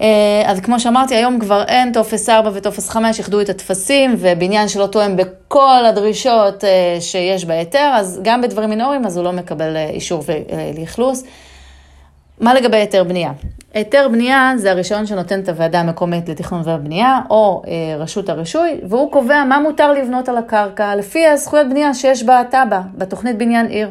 אה, 0.03 0.43
אז 0.47 0.61
כמו 0.61 0.81
שאמרתי, 0.81 1.15
היום 1.15 1.39
כבר 1.39 1.65
אין 1.69 1.93
טופס 1.93 2.29
4 2.29 2.51
וטופס 2.55 2.89
5, 2.89 3.19
איחדו 3.19 3.41
את 3.41 3.49
הטפסים, 3.49 4.15
ובניין 4.19 4.69
שלא 4.69 4.87
תואם 4.87 5.17
בכל 5.17 5.85
הדרישות 5.89 6.65
אה, 6.65 6.97
שיש 7.01 7.45
בהיתר, 7.45 7.91
אז 7.95 8.21
גם 8.23 8.43
בדברים 8.43 8.71
מינוריים, 8.71 9.07
אז 9.07 9.17
הוא 9.17 9.25
לא 9.25 9.33
מקבל 9.33 9.77
אה, 9.77 9.91
אישור 9.91 10.23
לאכלוס. 10.79 11.25
מה 12.41 12.55
לגבי 12.55 12.77
היתר 12.77 13.05
בנייה? 13.05 13.33
היתר 13.75 14.09
בנייה 14.13 14.53
זה 14.57 14.71
הרישיון 14.71 15.07
שנותנת 15.07 15.49
הוועדה 15.49 15.81
המקומית 15.81 16.29
לתכנון 16.29 16.63
ובנייה, 16.65 17.21
או 17.31 17.63
אה, 17.67 17.97
רשות 17.99 18.29
הרישוי, 18.29 18.81
והוא 18.89 19.13
קובע 19.13 19.45
מה 19.45 19.61
מותר 19.61 19.93
לבנות 19.93 20.29
על 20.29 20.37
הקרקע, 20.37 20.97
לפי 20.97 21.27
הזכויות 21.27 21.69
בנייה 21.71 21.95
שיש 21.95 22.23
בתב"ע, 22.23 22.81
בתוכנית 22.95 23.39
בניין 23.39 23.67
עיר. 23.67 23.91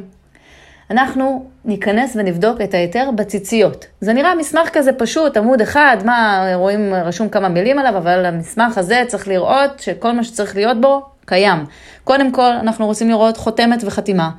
אנחנו 0.91 1.45
ניכנס 1.65 2.15
ונבדוק 2.15 2.61
את 2.61 2.73
ההיתר 2.73 3.09
בציציות. 3.15 3.85
זה 4.01 4.13
נראה 4.13 4.35
מסמך 4.35 4.69
כזה 4.73 4.93
פשוט, 4.93 5.37
עמוד 5.37 5.61
אחד, 5.61 5.97
מה, 6.05 6.45
רואים, 6.55 6.93
רשום 6.93 7.29
כמה 7.29 7.49
מילים 7.49 7.79
עליו, 7.79 7.97
אבל 7.97 8.25
המסמך 8.25 8.77
הזה 8.77 9.03
צריך 9.07 9.27
לראות 9.27 9.79
שכל 9.79 10.11
מה 10.11 10.23
שצריך 10.23 10.55
להיות 10.55 10.81
בו 10.81 11.01
קיים. 11.25 11.65
קודם 12.03 12.31
כל, 12.31 12.51
אנחנו 12.51 12.85
רוצים 12.85 13.09
לראות 13.09 13.37
חותמת 13.37 13.83
וחתימה, 13.85 14.29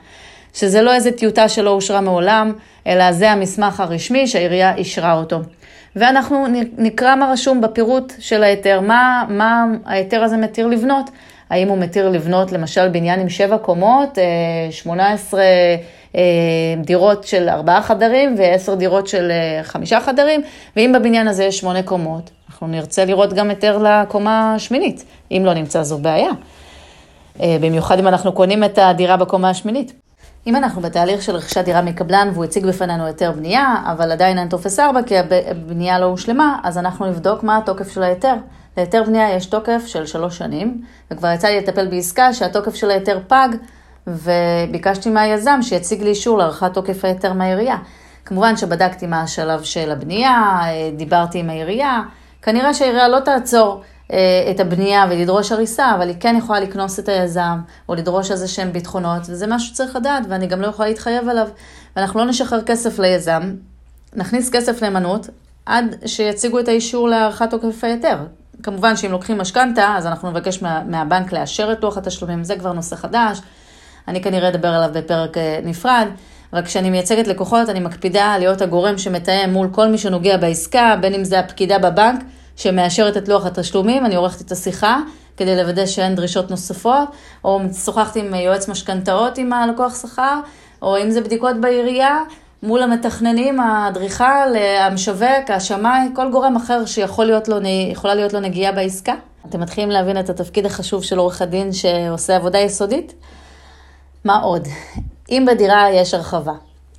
שזה 0.54 0.82
לא 0.82 0.94
איזה 0.94 1.12
טיוטה 1.12 1.48
שלא 1.48 1.70
אושרה 1.70 2.00
מעולם, 2.00 2.52
אלא 2.86 3.12
זה 3.12 3.30
המסמך 3.30 3.80
הרשמי 3.80 4.26
שהעירייה 4.26 4.74
אישרה 4.74 5.12
אותו. 5.12 5.40
ואנחנו 5.96 6.46
נקרא 6.78 7.16
מה 7.16 7.32
רשום 7.32 7.60
בפירוט 7.60 8.12
של 8.18 8.42
ההיתר, 8.42 8.80
מה, 8.80 9.24
מה 9.28 9.64
ההיתר 9.84 10.22
הזה 10.22 10.36
מתיר 10.36 10.66
לבנות. 10.66 11.10
האם 11.52 11.68
הוא 11.68 11.78
מתיר 11.78 12.08
לבנות 12.08 12.52
למשל 12.52 12.88
בניין 12.88 13.20
עם 13.20 13.28
שבע 13.28 13.58
קומות, 13.58 14.18
18 14.70 15.40
אה, 15.40 15.76
אה, 16.16 16.22
דירות 16.84 17.24
של 17.24 17.48
ארבעה 17.48 17.82
חדרים 17.82 18.34
ועשר 18.38 18.74
דירות 18.74 19.06
של 19.06 19.30
אה, 19.30 19.62
חמישה 19.62 20.00
חדרים, 20.00 20.40
ואם 20.76 20.92
בבניין 20.94 21.28
הזה 21.28 21.44
יש 21.44 21.58
שמונה 21.58 21.82
קומות, 21.82 22.30
אנחנו 22.48 22.66
נרצה 22.66 23.04
לראות 23.04 23.32
גם 23.32 23.50
היתר 23.50 23.78
לקומה 23.78 24.54
השמינית, 24.54 25.04
אם 25.30 25.42
לא 25.44 25.54
נמצא 25.54 25.82
זו 25.82 25.98
בעיה. 25.98 26.30
במיוחד 27.36 27.98
אם 27.98 28.08
אנחנו 28.08 28.32
קונים 28.32 28.64
את 28.64 28.78
הדירה 28.78 29.16
בקומה 29.16 29.50
השמינית. 29.50 30.01
אם 30.46 30.56
אנחנו 30.56 30.82
בתהליך 30.82 31.22
של 31.22 31.36
רכישת 31.36 31.64
דירה 31.64 31.82
מקבלן 31.82 32.28
והוא 32.32 32.44
הציג 32.44 32.66
בפנינו 32.66 33.06
היתר 33.06 33.32
בנייה, 33.32 33.74
אבל 33.92 34.12
עדיין 34.12 34.38
אין 34.38 34.48
טופס 34.48 34.80
4 34.80 35.02
כי 35.02 35.14
הבנייה 35.18 35.98
לא 35.98 36.06
הושלמה, 36.06 36.58
אז 36.62 36.78
אנחנו 36.78 37.06
נבדוק 37.06 37.42
מה 37.42 37.56
התוקף 37.56 37.92
של 37.92 38.02
ההיתר. 38.02 38.34
להיתר 38.76 39.02
בנייה 39.02 39.36
יש 39.36 39.46
תוקף 39.46 39.82
של 39.86 40.06
שלוש 40.06 40.38
שנים, 40.38 40.82
וכבר 41.10 41.28
יצא 41.28 41.48
לי 41.48 41.58
לטפל 41.60 41.86
בעסקה 41.86 42.32
שהתוקף 42.32 42.74
של 42.74 42.90
ההיתר 42.90 43.18
פג, 43.28 43.48
וביקשתי 44.06 45.10
מהיזם 45.10 45.58
שיציג 45.62 46.02
לי 46.02 46.10
אישור 46.10 46.38
להארכת 46.38 46.74
תוקף 46.74 47.04
ההיתר 47.04 47.32
מהעירייה. 47.32 47.76
כמובן 48.24 48.56
שבדקתי 48.56 49.06
מה 49.06 49.22
השלב 49.22 49.62
של 49.62 49.90
הבנייה, 49.90 50.60
דיברתי 50.96 51.38
עם 51.38 51.50
העירייה, 51.50 52.02
כנראה 52.42 52.74
שהעירייה 52.74 53.08
לא 53.08 53.20
תעצור 53.20 53.74
אה, 53.74 53.91
את 54.50 54.60
הבנייה 54.60 55.06
ולדרוש 55.10 55.52
הריסה, 55.52 55.94
אבל 55.94 56.08
היא 56.08 56.16
כן 56.20 56.36
יכולה 56.38 56.60
לקנוס 56.60 56.98
את 56.98 57.08
היזם, 57.08 57.58
או 57.88 57.94
לדרוש 57.94 58.30
איזה 58.30 58.48
שהם 58.48 58.72
ביטחונות, 58.72 59.22
וזה 59.28 59.46
משהו 59.46 59.68
שצריך 59.68 59.96
לדעת, 59.96 60.22
ואני 60.28 60.46
גם 60.46 60.60
לא 60.60 60.66
יכולה 60.66 60.88
להתחייב 60.88 61.28
עליו. 61.28 61.48
ואנחנו 61.96 62.20
לא 62.20 62.26
נשחרר 62.26 62.62
כסף 62.62 62.98
ליזם, 62.98 63.42
נכניס 64.16 64.50
כסף 64.50 64.82
נאמנות, 64.82 65.28
עד 65.66 65.96
שיציגו 66.06 66.60
את 66.60 66.68
האישור 66.68 67.08
להארכת 67.08 67.50
תוקף 67.50 67.84
ההיתר. 67.84 68.16
כמובן 68.62 68.96
שאם 68.96 69.12
לוקחים 69.12 69.38
משכנתה, 69.38 69.94
אז 69.96 70.06
אנחנו 70.06 70.30
נבקש 70.30 70.62
מה, 70.62 70.82
מהבנק 70.86 71.32
לאשר 71.32 71.72
את 71.72 71.82
לוח 71.82 71.96
התשלומים, 71.96 72.44
זה 72.44 72.56
כבר 72.56 72.72
נושא 72.72 72.96
חדש. 72.96 73.40
אני 74.08 74.22
כנראה 74.22 74.48
אדבר 74.48 74.68
עליו 74.68 74.90
בפרק 74.92 75.38
אה, 75.38 75.60
נפרד. 75.64 76.06
רק 76.52 76.64
כשאני 76.64 76.90
מייצגת 76.90 77.26
לקוחות, 77.26 77.68
אני 77.68 77.80
מקפידה 77.80 78.38
להיות 78.38 78.60
הגורם 78.60 78.98
שמתאם 78.98 79.50
מול 79.50 79.68
כל 79.72 79.88
מי 79.88 79.98
שנוגע 79.98 80.36
בעסקה, 80.36 80.96
בין 81.00 81.14
אם 81.14 81.24
זה 81.24 81.38
הפקידה 81.38 81.78
בבנק, 81.78 82.24
שמאשרת 82.62 83.16
את 83.16 83.28
לוח 83.28 83.46
התשלומים, 83.46 84.06
אני 84.06 84.14
עורכת 84.14 84.40
את 84.40 84.52
השיחה 84.52 84.98
כדי 85.36 85.56
לוודא 85.56 85.86
שאין 85.86 86.14
דרישות 86.14 86.50
נוספות, 86.50 87.08
או 87.44 87.60
שוחחתי 87.84 88.20
עם 88.20 88.34
יועץ 88.34 88.68
משכנתאות 88.68 89.38
עם 89.38 89.52
הלקוח 89.52 90.02
שכר, 90.02 90.40
או 90.82 90.98
אם 90.98 91.10
זה 91.10 91.20
בדיקות 91.20 91.56
בעירייה, 91.60 92.18
מול 92.62 92.82
המתכננים, 92.82 93.60
האדריכל, 93.60 94.56
המשווק, 94.80 95.50
השמאי, 95.50 96.08
כל 96.14 96.30
גורם 96.30 96.56
אחר 96.56 96.86
שיכולה 96.86 97.26
להיות 97.26 97.48
להיות 98.04 98.32
לו 98.32 98.40
נגיעה 98.40 98.72
בעסקה. 98.72 99.14
אתם 99.48 99.60
מתחילים 99.60 99.90
להבין 99.90 100.20
את 100.20 100.30
התפקיד 100.30 100.66
החשוב 100.66 101.04
של 101.04 101.18
עורך 101.18 101.42
הדין 101.42 101.72
שעושה 101.72 102.36
עבודה 102.36 102.58
יסודית? 102.58 103.14
מה 104.24 104.40
עוד? 104.40 104.68
אם 105.30 105.46
בדירה 105.50 105.90
יש 105.90 106.14
הרחבה, 106.14 106.52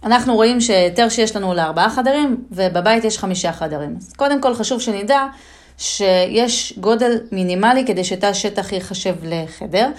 אנחנו 0.05 0.35
רואים 0.35 0.61
שהיתר 0.61 1.09
שיש 1.09 1.35
לנו 1.35 1.53
לארבעה 1.53 1.89
חדרים, 1.89 2.43
ובבית 2.51 3.03
יש 3.03 3.17
חמישה 3.17 3.51
חדרים. 3.51 3.95
אז 3.97 4.13
קודם 4.13 4.41
כל 4.41 4.55
חשוב 4.55 4.81
שנדע 4.81 5.25
שיש 5.77 6.73
גודל 6.79 7.17
מינימלי 7.31 7.85
כדי 7.85 8.03
שתא 8.03 8.33
שטח 8.33 8.71
ייחשב 8.71 9.15
לחדר. 9.23 9.89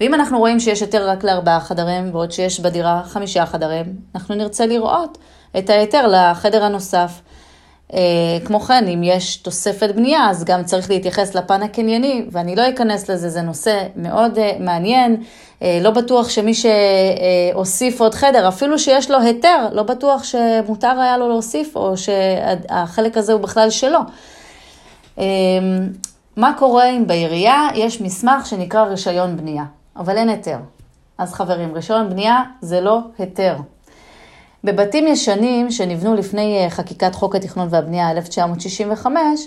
ואם 0.00 0.14
אנחנו 0.14 0.38
רואים 0.38 0.60
שיש 0.60 0.80
היתר 0.80 1.08
רק 1.08 1.24
לארבעה 1.24 1.60
חדרים, 1.60 2.12
בעוד 2.12 2.32
שיש 2.32 2.60
בדירה 2.60 3.02
חמישה 3.04 3.46
חדרים, 3.46 3.86
אנחנו 4.14 4.34
נרצה 4.34 4.66
לראות 4.66 5.18
את 5.58 5.70
ההיתר 5.70 6.06
לחדר 6.06 6.64
הנוסף. 6.64 7.20
Uh, 7.90 7.92
כמו 8.44 8.60
כן, 8.60 8.88
אם 8.88 9.02
יש 9.02 9.36
תוספת 9.36 9.90
בנייה, 9.94 10.30
אז 10.30 10.44
גם 10.44 10.64
צריך 10.64 10.90
להתייחס 10.90 11.34
לפן 11.34 11.62
הקנייני, 11.62 12.26
ואני 12.32 12.56
לא 12.56 12.68
אכנס 12.68 13.10
לזה, 13.10 13.28
זה 13.28 13.42
נושא 13.42 13.82
מאוד 13.96 14.38
uh, 14.38 14.40
מעניין. 14.60 15.16
Uh, 15.60 15.64
לא 15.80 15.90
בטוח 15.90 16.28
שמי 16.28 16.52
שהוסיף 16.54 18.00
עוד 18.00 18.14
חדר, 18.14 18.48
אפילו 18.48 18.78
שיש 18.78 19.10
לו 19.10 19.18
היתר, 19.20 19.68
לא 19.72 19.82
בטוח 19.82 20.24
שמותר 20.24 21.00
היה 21.00 21.18
לו 21.18 21.28
להוסיף, 21.28 21.76
או 21.76 21.96
שהחלק 21.96 23.16
הזה 23.16 23.32
הוא 23.32 23.40
בכלל 23.40 23.70
שלו. 23.70 23.98
Uh, 25.16 25.20
מה 26.36 26.52
קורה 26.58 26.90
אם 26.90 27.06
בעירייה 27.06 27.68
יש 27.74 28.00
מסמך 28.00 28.46
שנקרא 28.46 28.82
רישיון 28.82 29.36
בנייה, 29.36 29.64
אבל 29.96 30.16
אין 30.16 30.28
היתר? 30.28 30.58
אז 31.18 31.32
חברים, 31.32 31.74
רישיון 31.74 32.10
בנייה 32.10 32.42
זה 32.60 32.80
לא 32.80 32.98
היתר. 33.18 33.56
בבתים 34.64 35.06
ישנים 35.06 35.70
שנבנו 35.70 36.16
לפני 36.16 36.64
אה, 36.64 36.70
חקיקת 36.70 37.14
חוק 37.14 37.36
התכנון 37.36 37.68
והבנייה 37.70 38.10
1965, 38.10 39.40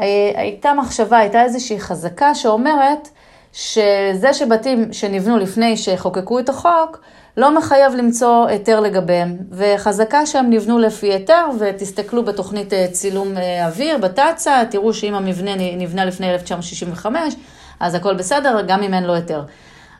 אה, 0.00 0.04
הייתה 0.34 0.72
מחשבה, 0.74 1.18
הייתה 1.18 1.42
איזושהי 1.42 1.80
חזקה 1.80 2.34
שאומרת 2.34 3.08
שזה 3.52 4.32
שבתים 4.32 4.92
שנבנו 4.92 5.38
לפני 5.38 5.76
שחוקקו 5.76 6.38
את 6.38 6.48
החוק, 6.48 7.00
לא 7.36 7.58
מחייב 7.58 7.94
למצוא 7.94 8.46
היתר 8.46 8.80
לגביהם, 8.80 9.36
וחזקה 9.50 10.26
שהם 10.26 10.50
נבנו 10.50 10.78
לפי 10.78 11.12
היתר, 11.12 11.46
ותסתכלו 11.58 12.24
בתוכנית 12.24 12.72
אה, 12.72 12.86
צילום 12.92 13.28
אוויר, 13.66 13.98
בתצ"א, 13.98 14.64
תראו 14.70 14.94
שאם 14.94 15.14
המבנה 15.14 15.50
נבנה 15.76 16.04
לפני 16.04 16.32
1965, 16.32 17.34
אז 17.80 17.94
הכל 17.94 18.14
בסדר, 18.14 18.60
גם 18.66 18.82
אם 18.82 18.94
אין 18.94 19.04
לו 19.04 19.14
היתר. 19.14 19.42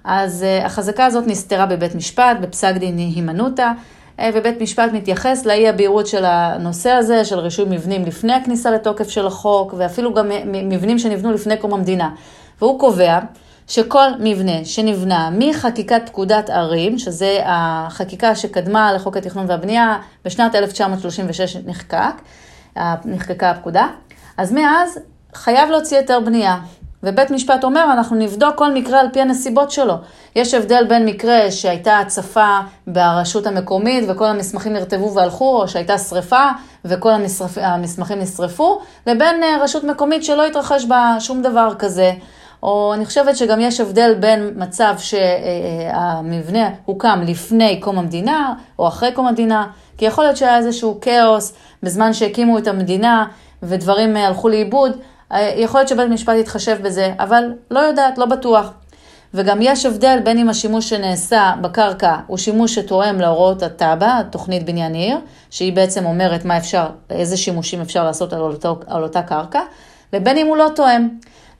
אז 0.05 0.45
החזקה 0.65 1.07
הזאת 1.07 1.27
נסתרה 1.27 1.67
בבית 1.67 1.95
משפט, 1.95 2.37
בפסק 2.41 2.75
דין 2.75 2.99
הימנותא. 2.99 3.73
אה, 4.21 4.31
ובית 4.35 4.61
משפט 4.61 4.93
מתייחס 4.93 5.47
לאי 5.47 5.69
הבהירות 5.69 6.07
של 6.07 6.25
הנושא 6.25 6.91
הזה, 6.91 7.25
של 7.25 7.39
רישוי 7.39 7.65
מבנים 7.69 8.05
לפני 8.05 8.33
הכניסה 8.33 8.71
לתוקף 8.71 9.09
של 9.09 9.27
החוק, 9.27 9.75
ואפילו 9.77 10.15
גם 10.15 10.31
מבנים 10.47 10.99
שנבנו 10.99 11.33
לפני 11.33 11.57
קום 11.57 11.75
המדינה. 11.75 12.11
והוא 12.61 12.81
קובע 12.81 13.19
שכל 13.69 14.07
מבנה 14.19 14.65
שנבנה 14.65 15.31
מחקיקת 15.33 16.03
פקודת 16.07 16.51
ערים, 16.51 16.99
שזה 16.99 17.41
החקיקה 17.45 18.35
שקדמה 18.35 18.93
לחוק 18.93 19.17
התכנון 19.17 19.47
והבנייה, 19.49 19.99
בשנת 20.25 20.55
1936 20.55 21.57
נחקק, 21.67 22.15
נחקקה 23.05 23.51
הפקודה, 23.51 23.87
אז 24.37 24.53
מאז 24.53 24.99
חייב 25.35 25.71
להוציא 25.71 25.97
היתר 25.97 26.21
בנייה. 26.21 26.59
ובית 27.03 27.31
משפט 27.31 27.65
אומר, 27.65 27.85
אנחנו 27.93 28.17
נבדוק 28.17 28.55
כל 28.55 28.73
מקרה 28.73 29.01
על 29.01 29.07
פי 29.13 29.21
הנסיבות 29.21 29.71
שלו. 29.71 29.95
יש 30.37 30.55
הבדל 30.55 30.85
בין 30.89 31.07
מקרה 31.07 31.51
שהייתה 31.51 31.99
הצפה 31.99 32.59
ברשות 32.87 33.47
המקומית 33.47 34.05
וכל 34.09 34.27
המסמכים 34.27 34.73
נרטבו 34.73 35.15
והלכו, 35.15 35.63
או 35.63 35.69
שהייתה 35.69 35.99
שריפה 35.99 36.49
וכל 36.85 37.11
המסרפ... 37.11 37.59
המסמכים 37.59 38.19
נשרפו, 38.19 38.81
לבין 39.07 39.43
אה, 39.43 39.59
רשות 39.63 39.85
מקומית 39.85 40.25
שלא 40.25 40.47
התרחש 40.47 40.85
בה 40.85 41.17
שום 41.21 41.43
דבר 41.43 41.75
כזה. 41.79 42.13
או 42.63 42.95
אני 42.95 43.07
חושבת 43.07 43.37
שגם 43.37 43.61
יש 43.61 43.81
הבדל 43.81 44.15
בין 44.21 44.51
מצב 44.57 44.95
שהמבנה 44.99 46.71
הוקם 46.85 47.23
לפני 47.27 47.81
קום 47.81 47.99
המדינה 47.99 48.55
או 48.79 48.89
אחרי 48.89 49.13
קום 49.13 49.27
המדינה, 49.27 49.67
כי 49.99 50.05
יכול 50.05 50.25
להיות 50.25 50.37
שהיה 50.37 50.59
איזשהו 50.59 50.99
כאוס 51.01 51.53
בזמן 51.83 52.13
שהקימו 52.13 52.59
את 52.59 52.67
המדינה 52.67 53.25
ודברים 53.63 54.17
אה, 54.17 54.27
הלכו 54.27 54.49
לאיבוד. 54.49 54.93
אה, 55.33 55.53
יכול 55.57 55.81
להיות 55.81 55.89
שבית 55.89 56.09
משפט 56.09 56.37
יתחשב 56.37 56.79
בזה, 56.83 57.13
אבל 57.19 57.45
לא 57.71 57.81
יודעת, 57.81 58.19
לא 58.19 58.27
בטוח. 58.27 58.73
וגם 59.35 59.59
יש 59.63 59.87
הבדל 59.87 60.19
בין 60.25 60.39
אם 60.39 60.49
השימוש 60.49 60.89
שנעשה 60.89 61.53
בקרקע 61.61 62.17
הוא 62.27 62.39
שימוש 62.39 62.75
שתואם 62.75 63.21
להוראות 63.21 63.63
התב"ע, 63.63 64.23
תוכנית 64.23 64.65
בניין 64.65 64.95
עיר, 64.95 65.19
שהיא 65.51 65.73
בעצם 65.73 66.07
אומרת 66.07 66.45
מה 66.45 66.57
אפשר, 66.57 66.87
איזה 67.11 67.37
שימושים 67.37 67.81
אפשר 67.81 68.05
לעשות 68.05 68.33
על, 68.33 68.41
אותו, 68.41 68.79
על 68.87 69.03
אותה 69.03 69.23
קרקע, 69.23 69.61
ובין 70.13 70.37
אם 70.39 70.47
הוא 70.47 70.57
לא 70.57 70.69
תואם. 70.75 71.09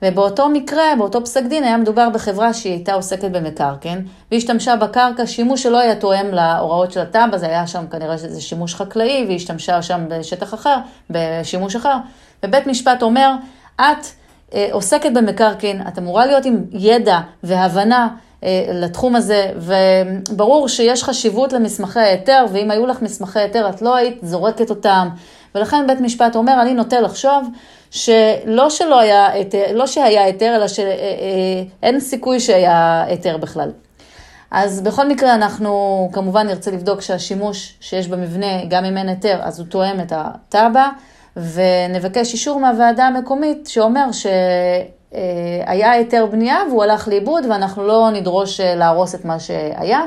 ובאותו 0.03 0.49
מקרה, 0.49 0.83
באותו 0.97 1.23
פסק 1.23 1.43
דין, 1.43 1.63
היה 1.63 1.77
מדובר 1.77 2.09
בחברה 2.09 2.53
שהיא 2.53 2.73
הייתה 2.73 2.93
עוסקת 2.93 3.31
במקרקעין, 3.31 4.07
והשתמשה 4.31 4.75
בקרקע 4.75 5.27
שימוש 5.27 5.63
שלא 5.63 5.79
היה 5.79 5.95
תואם 5.95 6.27
להוראות 6.31 6.91
של 6.91 6.99
התב"ע, 6.99 7.37
זה 7.37 7.45
היה 7.45 7.67
שם 7.67 7.85
כנראה 7.91 8.17
שזה 8.17 8.41
שימוש 8.41 8.75
חקלאי, 8.75 9.23
והיא 9.25 9.35
השתמשה 9.35 9.81
שם 9.81 10.05
בשטח 10.09 10.53
אחר, 10.53 10.77
בשימוש 11.09 11.75
אחר. 11.75 11.97
ובית 12.45 12.67
משפט 12.67 13.03
אומר, 13.03 13.31
את 13.81 14.05
אה, 14.53 14.67
עוסקת 14.71 15.11
במקרקעין, 15.13 15.81
את 15.87 15.97
אמורה 15.97 16.25
להיות 16.25 16.45
עם 16.45 16.63
ידע 16.71 17.19
והבנה 17.43 18.07
אה, 18.43 18.65
לתחום 18.73 19.15
הזה, 19.15 19.51
וברור 19.57 20.67
שיש 20.67 21.03
חשיבות 21.03 21.53
למסמכי 21.53 21.99
ההיתר, 21.99 22.45
ואם 22.51 22.71
היו 22.71 22.85
לך 22.85 23.01
מסמכי 23.01 23.39
היתר, 23.39 23.69
את 23.69 23.81
לא 23.81 23.95
היית 23.95 24.19
זורקת 24.23 24.69
אותם. 24.69 25.09
ולכן 25.55 25.87
בית 25.87 26.01
משפט 26.01 26.35
אומר, 26.35 26.61
אני 26.61 26.73
נוטה 26.73 27.01
לחשוב 27.01 27.47
שלא 27.91 28.69
שלא 28.69 28.99
היה 28.99 29.31
היתר, 29.31 29.63
לא 29.73 29.87
שהיה 29.87 30.23
היתר, 30.23 30.55
אלא 30.55 30.67
שאין 30.67 31.95
אה, 31.95 31.99
סיכוי 31.99 32.39
שהיה 32.39 33.03
היתר 33.07 33.37
בכלל. 33.37 33.71
אז 34.51 34.81
בכל 34.81 35.07
מקרה 35.07 35.35
אנחנו 35.35 36.09
כמובן 36.13 36.47
נרצה 36.47 36.71
לבדוק 36.71 37.01
שהשימוש 37.01 37.73
שיש 37.79 38.07
במבנה, 38.07 38.65
גם 38.69 38.85
אם 38.85 38.97
אין 38.97 39.09
היתר, 39.09 39.39
אז 39.41 39.59
הוא 39.59 39.67
תואם 39.67 39.99
את 39.99 40.13
התב"ע, 40.15 40.89
ונבקש 41.37 42.33
אישור 42.33 42.59
מהוועדה 42.59 43.05
המקומית 43.05 43.67
שאומר 43.67 44.11
שהיה 44.11 45.91
היתר 45.91 46.25
בנייה 46.25 46.57
והוא 46.69 46.83
הלך 46.83 47.07
לאיבוד 47.07 47.45
ואנחנו 47.49 47.87
לא 47.87 48.09
נדרוש 48.13 48.59
להרוס 48.59 49.15
את 49.15 49.25
מה 49.25 49.39
שהיה. 49.39 50.01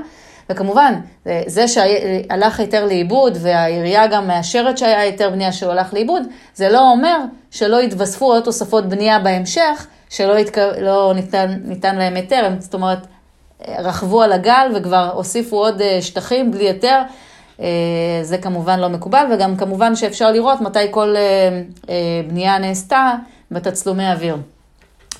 וכמובן, 0.50 0.94
זה 1.46 1.68
שהלך 1.68 2.60
היתר 2.60 2.84
לאיבוד 2.84 3.38
והעירייה 3.40 4.06
גם 4.06 4.26
מאשרת 4.26 4.78
שהיה 4.78 5.00
היתר 5.00 5.30
בנייה 5.30 5.52
שהוא 5.52 5.72
הלך 5.72 5.94
לאיבוד, 5.94 6.22
זה 6.54 6.68
לא 6.68 6.90
אומר 6.90 7.16
שלא 7.50 7.82
יתווספו 7.82 8.26
עוד 8.26 8.42
תוספות 8.42 8.88
בנייה 8.88 9.18
בהמשך, 9.18 9.86
שלא 10.10 10.38
יתק... 10.38 10.58
לא 10.80 11.12
ניתן, 11.14 11.54
ניתן 11.64 11.96
להם 11.96 12.14
היתר, 12.14 12.48
זאת 12.58 12.74
אומרת, 12.74 12.98
רכבו 13.68 14.22
על 14.22 14.32
הגל 14.32 14.72
וכבר 14.74 15.10
הוסיפו 15.14 15.56
עוד 15.56 15.80
אה, 15.80 16.02
שטחים 16.02 16.50
בלי 16.50 16.64
היתר. 16.64 17.02
אה, 17.60 17.66
זה 18.22 18.38
כמובן 18.38 18.80
לא 18.80 18.88
מקובל, 18.88 19.26
וגם 19.34 19.56
כמובן 19.56 19.96
שאפשר 19.96 20.32
לראות 20.32 20.60
מתי 20.60 20.78
כל 20.90 21.14
אה, 21.16 21.94
בנייה 22.28 22.58
נעשתה 22.58 23.12
בתצלומי 23.50 24.12
אוויר. 24.12 24.36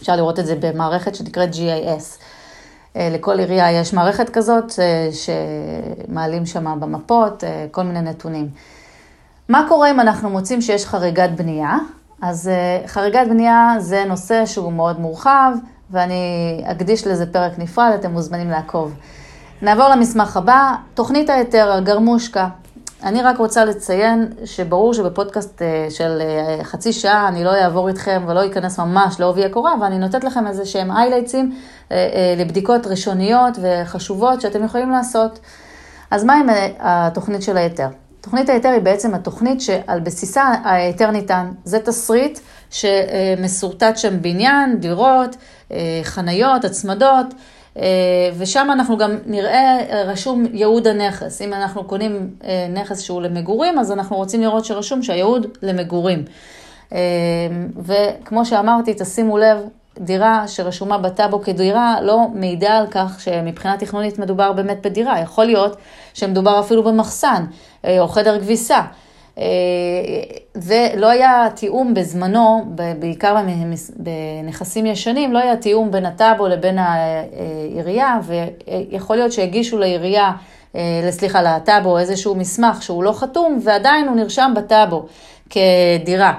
אפשר 0.01 0.17
לראות 0.17 0.39
את 0.39 0.47
זה 0.47 0.57
במערכת 0.61 1.15
שנקראת 1.15 1.49
GIS. 1.53 2.21
לכל 2.97 3.39
עירייה 3.39 3.73
יש 3.73 3.93
מערכת 3.93 4.31
כזאת 4.31 4.73
שמעלים 5.13 6.47
שם 6.47 6.81
במפות 6.81 7.45
כל 7.71 7.83
מיני 7.83 8.01
נתונים. 8.01 8.49
מה 9.49 9.67
קורה 9.69 9.91
אם 9.91 10.01
אנחנו 10.01 10.31
מוצאים 10.31 10.63
שיש 10.63 10.87
חריגת 10.87 11.31
בנייה? 11.31 11.77
אז 12.23 12.51
חריגת 12.87 13.27
בנייה 13.29 13.75
זה 13.79 14.05
נושא 14.05 14.47
שהוא 14.47 14.73
מאוד 14.73 15.01
מורחב. 15.01 15.53
ואני 15.91 16.63
אקדיש 16.65 17.07
לזה 17.07 17.33
פרק 17.33 17.59
נפרד, 17.59 17.93
אתם 18.01 18.11
מוזמנים 18.11 18.51
לעקוב. 18.51 18.95
נעבור 19.65 19.89
למסמך 19.89 20.37
הבא, 20.37 20.75
תוכנית 20.95 21.31
ההיתר, 21.31 21.73
הגרמושקה. 21.73 22.49
אני 23.03 23.23
רק 23.23 23.39
רוצה 23.39 23.65
לציין 23.65 24.33
שברור 24.45 24.95
שבפודקאסט 24.95 25.63
אה, 25.63 25.87
של 25.91 26.21
אה, 26.21 26.65
חצי 26.65 26.93
שעה 26.93 27.29
אני 27.29 27.45
לא 27.45 27.55
אעבור 27.55 27.89
איתכם 27.89 28.25
ולא 28.27 28.47
אכנס 28.47 28.79
ממש 28.79 29.21
לעובי 29.21 29.45
הקורה, 29.45 29.75
ואני 29.81 29.99
נותנת 29.99 30.25
לכם 30.25 30.47
איזה 30.47 30.67
שהם 30.67 30.91
איילייטסים 30.91 31.59
אה, 31.93 32.35
לבדיקות 32.39 32.87
ראשוניות 32.87 33.59
וחשובות 33.63 34.41
שאתם 34.41 34.65
יכולים 34.65 34.91
לעשות. 34.91 35.39
אז 36.11 36.25
מה 36.25 36.35
עם 36.35 36.47
התוכנית 36.79 37.43
של 37.43 37.57
ההיתר? 37.57 37.89
תוכנית 38.21 38.49
ההיתר 38.49 38.69
היא 38.69 38.81
בעצם 38.81 39.15
התוכנית 39.15 39.61
שעל 39.61 40.01
בסיסה 40.01 40.43
ההיתר 40.65 41.11
ניתן. 41.11 41.51
זה 41.65 41.79
תסריט 41.79 42.39
שמסורטט 42.71 43.97
שם 43.97 44.23
בניין, 44.23 44.81
דירות, 44.81 45.37
חניות, 46.03 46.65
הצמדות, 46.65 47.27
ושם 48.39 48.69
אנחנו 48.73 48.97
גם 48.97 49.19
נראה 49.27 49.79
אה, 49.91 50.03
רשום 50.03 50.45
ייעוד 50.53 50.87
הנכס. 50.87 51.43
אם 51.43 51.55
אנחנו 51.55 51.85
קונים 51.85 52.31
נכס 52.75 53.01
שהוא 53.01 53.23
למגורים, 53.23 53.79
אז 53.79 53.93
אנחנו 53.93 54.17
רוצים 54.17 54.41
לראות 54.41 54.65
שרשום 54.65 55.03
שהייעוד 55.03 55.47
למגורים. 55.63 56.25
וכמו 57.79 58.47
שאמרתי, 58.47 58.95
תשימו 58.99 59.39
לב, 59.39 59.59
דירה 59.99 60.49
שרשומה 60.49 60.99
בטאבו 60.99 61.43
כדירה 61.43 61.97
לא 62.03 62.27
מעידה 62.35 62.79
על 62.79 62.87
כך 62.91 63.21
שמבחינה 63.21 63.77
תכנונית 63.77 64.19
מדובר 64.19 64.53
באמת 64.53 64.87
בדירה. 64.87 65.21
יכול 65.21 65.45
להיות 65.45 65.77
שמדובר 66.15 66.61
אפילו 66.61 66.83
במחסן 66.83 67.45
או 67.85 68.09
חדר 68.09 68.41
כביסה. 68.41 68.81
ולא 70.55 71.11
היה 71.11 71.47
תיאום 71.55 71.95
בזמנו, 71.95 72.65
בעיקר 72.99 73.37
בנכסים 73.97 74.87
ישנים, 74.87 75.33
לא 75.33 75.39
היה 75.39 75.57
תיאום 75.57 75.91
בין 75.91 76.07
הטאבו 76.07 76.49
לבין 76.49 76.79
העירייה, 76.79 78.19
ויכול 78.23 79.17
להיות 79.17 79.33
שהגישו 79.33 79.79
לעירייה, 79.79 80.33
סליחה, 81.11 81.43
לטאבו 81.43 81.99
איזשהו 81.99 82.35
מסמך 82.35 82.83
שהוא 82.83 83.05
לא 83.05 83.13
חתום, 83.13 83.59
ועדיין 83.63 84.09
הוא 84.09 84.17
נרשם 84.17 84.53
בטאבו 84.57 85.07
כדירה. 85.51 86.35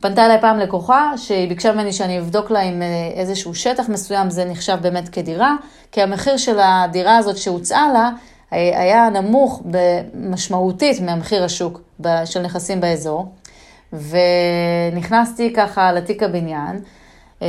פנתה 0.00 0.26
אליי 0.26 0.40
פעם 0.40 0.58
לקוחה, 0.58 1.12
שהיא 1.16 1.48
ביקשה 1.48 1.72
ממני 1.72 1.92
שאני 1.92 2.18
אבדוק 2.18 2.50
לה 2.50 2.60
עם 2.60 2.82
איזשהו 3.14 3.54
שטח 3.54 3.88
מסוים, 3.88 4.30
זה 4.30 4.44
נחשב 4.44 4.78
באמת 4.80 5.08
כדירה, 5.08 5.54
כי 5.92 6.02
המחיר 6.02 6.36
של 6.36 6.58
הדירה 6.62 7.16
הזאת 7.16 7.36
שהוצעה 7.36 7.92
לה, 7.92 8.10
היה 8.50 9.10
נמוך 9.10 9.62
משמעותית 10.14 11.00
מהמחיר 11.00 11.44
השוק 11.44 11.80
של 12.24 12.42
נכסים 12.42 12.80
באזור, 12.80 13.32
ונכנסתי 13.92 15.52
ככה 15.52 15.92
לתיק 15.92 16.22
הבניין, 16.22 16.80
אה, 17.42 17.46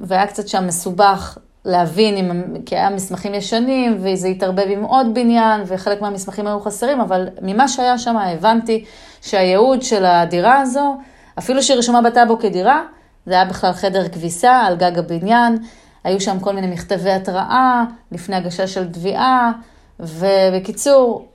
והיה 0.00 0.26
קצת 0.26 0.48
שם 0.48 0.66
מסובך 0.66 1.38
להבין, 1.64 2.16
אם, 2.16 2.56
כי 2.66 2.76
היה 2.76 2.90
מסמכים 2.90 3.34
ישנים, 3.34 3.98
וזה 4.00 4.28
התערבב 4.28 4.66
עם 4.68 4.84
עוד 4.84 5.14
בניין, 5.14 5.60
וחלק 5.66 6.00
מהמסמכים 6.00 6.46
היו 6.46 6.60
חסרים, 6.60 7.00
אבל 7.00 7.28
ממה 7.42 7.68
שהיה 7.68 7.98
שם 7.98 8.16
הבנתי 8.16 8.84
שהייעוד 9.22 9.82
של 9.82 10.04
הדירה 10.04 10.60
הזו, 10.60 10.96
אפילו 11.38 11.62
שהיא 11.62 11.78
רשומה 11.78 12.02
בטאבו 12.02 12.38
כדירה, 12.38 12.82
זה 13.26 13.34
היה 13.34 13.44
בכלל 13.44 13.72
חדר 13.72 14.08
כביסה 14.08 14.60
על 14.60 14.76
גג 14.76 14.98
הבניין, 14.98 15.58
היו 16.04 16.20
שם 16.20 16.40
כל 16.40 16.54
מיני 16.54 16.66
מכתבי 16.66 17.10
התראה 17.10 17.84
לפני 18.12 18.36
הגשה 18.36 18.66
של 18.66 18.92
תביעה, 18.92 19.52
ובקיצור, 20.00 21.26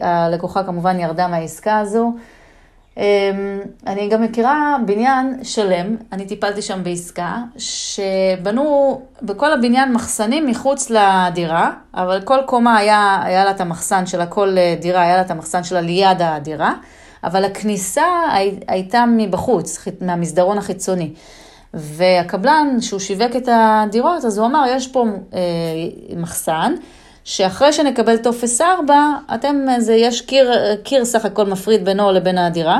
הלקוחה 0.00 0.64
כמובן 0.64 1.00
ירדה 1.00 1.28
מהעסקה 1.28 1.78
הזו. 1.78 2.12
אמ, 2.96 3.02
אני 3.86 4.08
גם 4.08 4.22
מכירה 4.22 4.76
בניין 4.86 5.38
שלם, 5.42 5.96
אני 6.12 6.26
טיפלתי 6.26 6.62
שם 6.62 6.84
בעסקה, 6.84 7.36
שבנו 7.56 9.00
בכל 9.22 9.52
הבניין 9.52 9.92
מחסנים 9.92 10.46
מחוץ 10.46 10.90
לדירה, 10.90 11.72
אבל 11.94 12.20
כל 12.24 12.38
קומה 12.46 12.76
היה, 12.76 13.20
היה 13.24 13.44
לה 13.44 13.50
את 13.50 13.60
המחסן 13.60 14.06
שלה, 14.06 14.26
כל 14.26 14.56
דירה 14.80 15.02
היה 15.02 15.16
לה 15.16 15.22
את 15.22 15.30
המחסן 15.30 15.64
שלה 15.64 15.80
ליד 15.80 16.22
הדירה, 16.22 16.74
אבל 17.24 17.44
הכניסה 17.44 18.04
הייתה 18.68 19.04
מבחוץ, 19.16 19.88
מהמסדרון 20.00 20.58
החיצוני. 20.58 21.12
והקבלן, 21.74 22.80
שהוא 22.80 23.00
שיווק 23.00 23.36
את 23.36 23.48
הדירות, 23.52 24.24
אז 24.24 24.38
הוא 24.38 24.46
אמר, 24.46 24.64
יש 24.68 24.88
פה 24.88 25.04
אה, 25.34 25.40
מחסן, 26.16 26.74
שאחרי 27.24 27.72
שנקבל 27.72 28.16
טופס 28.16 28.60
4, 28.60 28.94
אתם, 29.34 29.66
זה, 29.78 29.94
יש 29.94 30.20
קיר, 30.20 30.52
קיר 30.82 31.04
סך 31.04 31.24
הכל 31.24 31.44
מפריד 31.44 31.84
בינו 31.84 32.12
לבין 32.12 32.38
הדירה, 32.38 32.78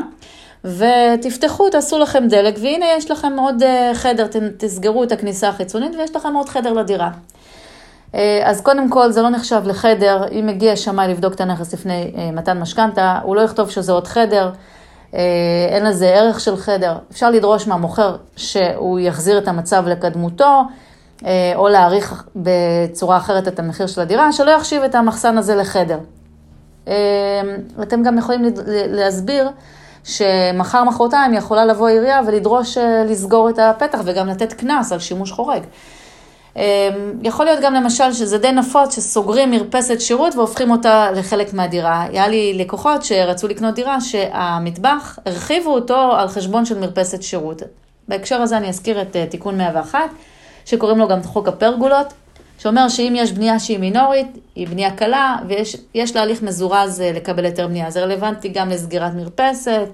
ותפתחו, 0.64 1.70
תעשו 1.70 1.98
לכם 1.98 2.28
דלק, 2.28 2.54
והנה 2.60 2.86
יש 2.96 3.10
לכם 3.10 3.38
עוד 3.38 3.62
אה, 3.62 3.90
חדר, 3.94 4.26
תסגרו 4.56 5.04
את 5.04 5.12
הכניסה 5.12 5.48
החיצונית 5.48 5.92
ויש 5.98 6.16
לכם 6.16 6.34
עוד 6.34 6.48
חדר 6.48 6.72
לדירה. 6.72 7.10
אה, 8.14 8.40
אז 8.44 8.60
קודם 8.60 8.88
כל, 8.88 9.12
זה 9.12 9.22
לא 9.22 9.30
נחשב 9.30 9.62
לחדר, 9.66 10.24
אם 10.32 10.46
מגיע 10.46 10.76
שמאי 10.76 11.08
לבדוק 11.08 11.34
את 11.34 11.40
הנכס 11.40 11.74
לפני 11.74 12.12
אה, 12.16 12.30
מתן 12.30 12.60
משכנתה, 12.60 13.18
הוא 13.22 13.36
לא 13.36 13.40
יכתוב 13.40 13.70
שזה 13.70 13.92
עוד 13.92 14.06
חדר, 14.06 14.50
אין 15.70 15.86
לזה 15.86 16.08
ערך 16.08 16.40
של 16.40 16.56
חדר. 16.56 16.96
אפשר 17.12 17.30
לדרוש 17.30 17.66
מהמוכר 17.66 18.16
שהוא 18.36 19.00
יחזיר 19.00 19.38
את 19.38 19.48
המצב 19.48 19.84
לקדמותו, 19.88 20.62
או 21.54 21.68
להעריך 21.68 22.24
בצורה 22.36 23.16
אחרת 23.16 23.48
את 23.48 23.58
המחיר 23.58 23.86
של 23.86 24.00
הדירה, 24.00 24.32
שלא 24.32 24.50
יחשיב 24.50 24.82
את 24.82 24.94
המחסן 24.94 25.38
הזה 25.38 25.54
לחדר. 25.54 25.98
אה, 26.88 26.94
אתם 27.82 28.02
גם 28.02 28.18
יכולים 28.18 28.44
להסביר 28.66 29.48
שמחר 30.04 30.84
מחרתיים 30.84 31.34
יכולה 31.34 31.64
לבוא 31.64 31.88
עירייה 31.88 32.20
ולדרוש 32.26 32.78
אה, 32.78 33.04
לסגור 33.04 33.50
את 33.50 33.58
הפתח 33.58 33.98
וגם 34.04 34.28
לתת 34.28 34.52
קנס 34.52 34.92
על 34.92 34.98
שימוש 34.98 35.32
חורג. 35.32 35.62
יכול 37.22 37.44
להיות 37.46 37.60
גם 37.62 37.74
למשל 37.74 38.12
שזה 38.12 38.38
די 38.38 38.52
נפוץ 38.52 38.94
שסוגרים 38.96 39.50
מרפסת 39.50 40.00
שירות 40.00 40.34
והופכים 40.34 40.70
אותה 40.70 41.10
לחלק 41.10 41.54
מהדירה. 41.54 42.02
היה 42.02 42.28
לי 42.28 42.54
לקוחות 42.54 43.04
שרצו 43.04 43.48
לקנות 43.48 43.74
דירה 43.74 44.00
שהמטבח, 44.00 45.18
הרחיבו 45.26 45.70
אותו 45.70 46.12
על 46.12 46.28
חשבון 46.28 46.64
של 46.64 46.78
מרפסת 46.78 47.22
שירות. 47.22 47.62
בהקשר 48.08 48.42
הזה 48.42 48.56
אני 48.56 48.68
אזכיר 48.68 49.02
את 49.02 49.16
תיקון 49.30 49.58
101. 49.58 49.98
שקוראים 50.64 50.98
לו 50.98 51.08
גם 51.08 51.22
חוק 51.22 51.48
הפרגולות, 51.48 52.12
שאומר 52.58 52.88
שאם 52.88 53.12
יש 53.16 53.32
בנייה 53.32 53.58
שהיא 53.58 53.78
מינורית, 53.78 54.26
היא 54.54 54.68
בנייה 54.68 54.90
קלה, 54.90 55.36
ויש 55.48 56.16
להליך 56.16 56.42
מזורז 56.42 57.00
אה, 57.00 57.12
לקבל 57.12 57.44
היתר 57.44 57.66
בנייה. 57.66 57.90
זה 57.90 58.02
רלוונטי 58.02 58.48
גם 58.48 58.68
לסגירת 58.68 59.14
מרפסת, 59.14 59.88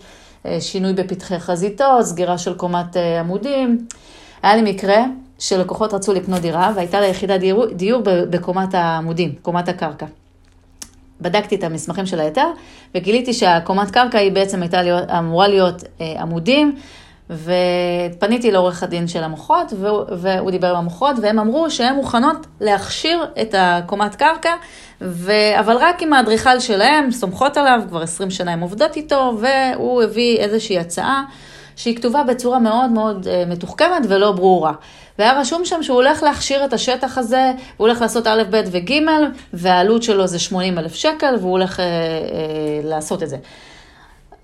אה, 0.47 0.61
שינוי 0.61 0.93
בפתחי 0.93 1.39
חזיתות, 1.39 2.05
סגירה 2.05 2.39
של 2.39 2.55
קומת 2.55 2.97
אה, 2.97 3.21
עמודים. 3.21 3.87
היה 4.43 4.57
לי 4.57 4.73
מקרה 4.73 5.05
שלקוחות 5.39 5.95
רצו 5.95 6.13
לקנות 6.13 6.41
דירה, 6.41 6.73
והייתה 6.77 7.01
לה 7.01 7.07
יחידת 7.07 7.41
דיור, 7.41 7.67
דיור 7.67 8.03
בקומת 8.05 8.75
העמודים, 8.75 9.35
קומת 9.43 9.69
הקרקע. 9.69 10.07
בדקתי 11.21 11.55
את 11.55 11.65
המסמכים 11.65 12.07
של 12.07 12.21
ההיתר, 12.21 12.47
וגיליתי 12.95 13.33
שהקומת 13.33 13.91
קרקע 13.91 14.19
היא 14.19 14.33
בעצם 14.33 14.63
הייתה 14.63 14.83
להיות, 14.83 15.11
אמורה 15.11 15.49
להיות 15.49 15.85
עמודים 16.19 16.77
ופניתי 17.31 18.51
לעורך 18.51 18.83
הדין 18.83 19.09
של 19.09 19.23
המוחות, 19.23 19.73
והוא 20.19 20.51
דיבר 20.51 20.71
עם 20.71 20.77
המוחות, 20.77 21.17
והם 21.23 21.39
אמרו 21.39 21.71
שהן 21.71 21.95
מוכנות 21.95 22.47
להכשיר 22.61 23.27
את 23.43 23.55
הקומת 23.59 24.15
קרקע, 24.15 24.55
ו... 25.01 25.33
אבל 25.59 25.77
רק 25.77 26.03
עם 26.03 26.13
האדריכל 26.13 26.61
שלהם, 26.61 27.11
סומכות 27.11 27.57
עליו, 27.57 27.81
כבר 27.89 28.03
20 28.03 28.31
שנה 28.31 28.53
הן 28.53 28.61
עובדות 28.61 28.97
איתו, 28.97 29.39
והוא 29.41 30.03
הביא 30.03 30.39
איזושהי 30.39 30.79
הצעה, 30.79 31.23
שהיא 31.77 31.97
כתובה 31.97 32.23
בצורה 32.23 32.59
מאוד 32.59 32.91
מאוד 32.91 33.27
מתוחכמת 33.47 34.03
ולא 34.09 34.33
ברורה. 34.33 34.73
והיה 35.19 35.41
רשום 35.41 35.65
שם 35.65 35.83
שהוא 35.83 35.95
הולך 35.95 36.23
להכשיר 36.23 36.65
את 36.65 36.73
השטח 36.73 37.19
הזה, 37.19 37.53
הוא 37.77 37.87
הולך 37.87 38.01
לעשות 38.01 38.27
א', 38.27 38.43
ב' 38.51 38.63
וג', 38.71 38.93
והעלות 39.53 40.03
שלו 40.03 40.27
זה 40.27 40.39
80 40.39 40.79
אלף 40.79 40.95
שקל, 40.95 41.35
והוא 41.41 41.51
הולך 41.51 41.81
אה, 41.81 41.85
אה, 41.85 41.91
לעשות 42.85 43.23
את 43.23 43.29
זה. 43.29 43.37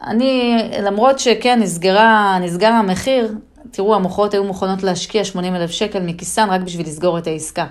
אני, 0.04 0.62
למרות 0.82 1.18
שכן, 1.18 1.60
נסגרה, 1.62 2.38
נסגר 2.40 2.72
המחיר, 2.72 3.34
תראו, 3.70 3.94
המוכרות 3.94 4.34
היו 4.34 4.44
מוכנות 4.44 4.82
להשקיע 4.82 5.24
80 5.24 5.54
אלף 5.54 5.70
שקל 5.70 6.00
מכיסן 6.00 6.50
רק 6.50 6.60
בשביל 6.60 6.86
לסגור 6.86 7.18
את 7.18 7.26
העסקה. 7.26 7.66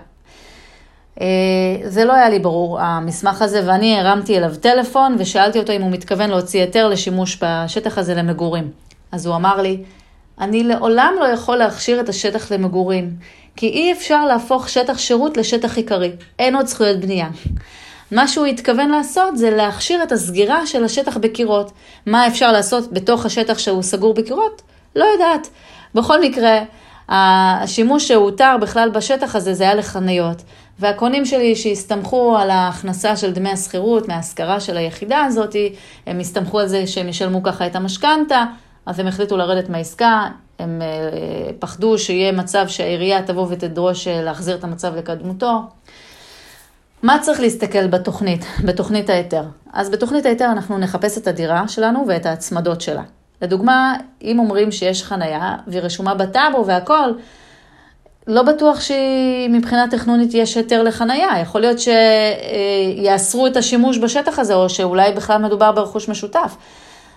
אה, 1.21 1.27
זה 1.83 2.05
לא 2.05 2.13
היה 2.13 2.29
לי 2.29 2.39
ברור, 2.39 2.79
המסמך 2.79 3.41
הזה, 3.41 3.61
ואני 3.65 3.99
הרמתי 3.99 4.38
אליו 4.38 4.55
טלפון 4.61 5.15
ושאלתי 5.19 5.59
אותו 5.59 5.73
אם 5.73 5.81
הוא 5.81 5.91
מתכוון 5.91 6.29
להוציא 6.29 6.61
היתר 6.61 6.88
לשימוש 6.88 7.43
בשטח 7.43 7.97
הזה 7.97 8.15
למגורים. 8.15 8.71
אז 9.11 9.25
הוא 9.25 9.35
אמר 9.35 9.61
לי, 9.61 9.83
אני 10.39 10.63
לעולם 10.63 11.13
לא 11.19 11.25
יכול 11.25 11.57
להכשיר 11.57 11.99
את 11.99 12.09
השטח 12.09 12.51
למגורים, 12.51 13.11
כי 13.55 13.67
אי 13.67 13.91
אפשר 13.91 14.25
להפוך 14.25 14.69
שטח 14.69 14.97
שירות 14.97 15.38
לשטח 15.38 15.77
עיקרי, 15.77 16.11
אין 16.39 16.55
עוד 16.55 16.65
זכויות 16.65 16.99
בנייה. 16.99 17.29
מה 18.15 18.28
שהוא 18.28 18.45
התכוון 18.45 18.89
לעשות 18.89 19.38
זה 19.38 19.49
להכשיר 19.49 20.04
את 20.04 20.12
הסגירה 20.12 20.67
של 20.67 20.84
השטח 20.84 21.17
בקירות. 21.17 21.71
מה 22.06 22.28
אפשר 22.28 22.51
לעשות 22.51 22.93
בתוך 22.93 23.25
השטח 23.25 23.58
שהוא 23.58 23.82
סגור 23.82 24.13
בקירות? 24.13 24.62
לא 24.95 25.06
יודעת. 25.06 25.47
בכל 25.95 26.21
מקרה, 26.21 26.60
השימוש 27.10 28.08
שהותר 28.08 28.56
בכלל 28.62 28.89
בשטח 28.89 29.36
הזה 29.36 29.54
זה 29.54 29.63
היה 29.63 29.75
לחניות. 29.75 30.41
והקונים 30.80 31.25
שלי 31.25 31.56
שהסתמכו 31.56 32.38
על 32.38 32.49
ההכנסה 32.49 33.15
של 33.15 33.34
דמי 33.34 33.51
השכירות 33.51 34.08
מההשכרה 34.08 34.60
של 34.60 34.78
היחידה 34.78 35.23
הזאת, 35.23 35.56
הם 36.08 36.19
הסתמכו 36.19 36.60
על 36.60 36.67
זה 36.67 36.88
שהם 36.88 37.10
ישלמו 37.10 37.43
ככה 37.43 37.67
את 37.67 37.75
המשכנתה, 37.75 38.45
אז 38.86 38.99
הם 38.99 39.08
החליטו 39.08 39.38
לרדת 39.38 39.69
מהעסקה, 39.69 40.28
הם 40.60 40.82
אה, 40.82 41.54
פחדו 41.60 41.97
שיהיה 41.97 42.32
מצב 42.32 42.67
שהעירייה 42.67 43.21
תבוא 43.23 43.47
ותדרוש 43.49 44.08
אה, 44.08 44.21
להחזיר 44.21 44.56
את 44.56 44.63
המצב 44.63 44.95
לקדמותו. 44.95 45.62
מה 47.03 47.17
צריך 47.21 47.39
להסתכל 47.39 47.88
בתוכנית, 47.88 48.45
בתוכנית 48.65 49.10
ההיתר? 49.10 49.43
אז 49.73 49.89
בתוכנית 49.89 50.25
ההיתר 50.25 50.45
אנחנו 50.51 50.77
נחפש 50.77 51.17
את 51.17 51.27
הדירה 51.27 51.67
שלנו 51.67 52.05
ואת 52.08 52.25
ההצמדות 52.25 52.81
שלה. 52.81 53.03
לדוגמה, 53.41 53.95
אם 54.23 54.39
אומרים 54.39 54.71
שיש 54.71 55.03
חנייה 55.03 55.55
והיא 55.67 55.81
רשומה 55.81 56.15
בטאבו 56.15 56.65
והכל, 56.65 57.12
לא 58.27 58.43
בטוח 58.43 58.79
שמבחינה 58.81 59.86
טכנונית 59.91 60.34
יש 60.34 60.58
היתר 60.58 60.84
לחנייה. 60.84 61.39
יכול 61.41 61.62
להיות 61.62 61.77
שיאסרו 61.79 63.47
את 63.47 63.58
השימוש 63.58 63.97
בשטח 63.97 64.39
הזה, 64.39 64.53
או 64.53 64.69
שאולי 64.69 65.12
בכלל 65.12 65.38
מדובר 65.38 65.71
ברכוש 65.71 66.10
משותף. 66.10 66.55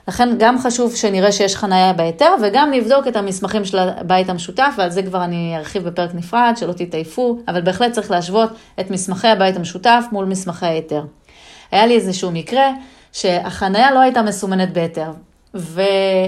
לכן 0.09 0.29
גם 0.38 0.59
חשוב 0.59 0.97
שנראה 0.97 1.33
שיש 1.33 1.57
חנייה 1.57 1.92
בהיתר, 1.92 2.35
וגם 2.42 2.71
נבדוק 2.71 3.07
את 3.09 3.16
המסמכים 3.16 3.64
של 3.64 3.79
הבית 3.79 4.29
המשותף, 4.29 4.75
ועל 4.79 4.90
זה 4.90 5.03
כבר 5.03 5.25
אני 5.25 5.55
ארחיב 5.57 5.88
בפרק 5.88 6.11
נפרד, 6.14 6.53
שלא 6.57 6.73
תתעייפו, 6.73 7.38
אבל 7.49 7.61
בהחלט 7.61 7.92
צריך 7.92 8.11
להשוות 8.11 8.51
את 8.81 8.90
מסמכי 8.90 9.29
הבית 9.29 9.57
המשותף 9.57 10.05
מול 10.12 10.25
מסמכי 10.25 10.66
ההיתר. 10.66 11.03
היה 11.71 11.87
לי 11.87 11.94
איזשהו 11.94 12.31
מקרה 12.31 12.71
שהחנייה 13.12 13.90
לא 13.90 14.01
הייתה 14.01 14.23
מסומנת 14.23 14.73
בהיתר, 14.73 15.11
ו... 15.55 15.83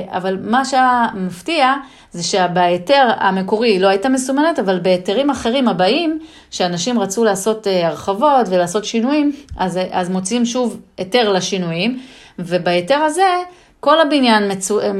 אבל 0.09 0.39
מה 0.43 0.65
שהיה 0.65 1.07
מפתיע 1.15 1.75
זה 2.13 2.23
שבהיתר 2.23 3.09
המקורי 3.17 3.79
לא 3.79 3.89
הייתה 3.89 4.09
מסומנת, 4.09 4.59
אבל 4.59 4.79
בהיתרים 4.79 5.31
אחרים 5.31 5.69
הבאים, 5.69 6.19
שאנשים 6.51 6.99
רצו 6.99 7.25
לעשות 7.25 7.67
אה, 7.67 7.89
הרחבות 7.89 8.49
ולעשות 8.51 8.85
שינויים, 8.85 9.33
אז, 9.57 9.81
אז 9.91 10.11
מוצאים 10.11 10.47
שוב 10.47 10.81
היתר 10.99 11.33
לשינויים, 11.33 12.01
ובהיתר 12.39 12.99
הזה 12.99 13.43
כל 13.81 14.01
הבניין 14.01 14.53
מצו... 14.53 14.81
אה, 14.81 14.87
אה, 14.87 14.93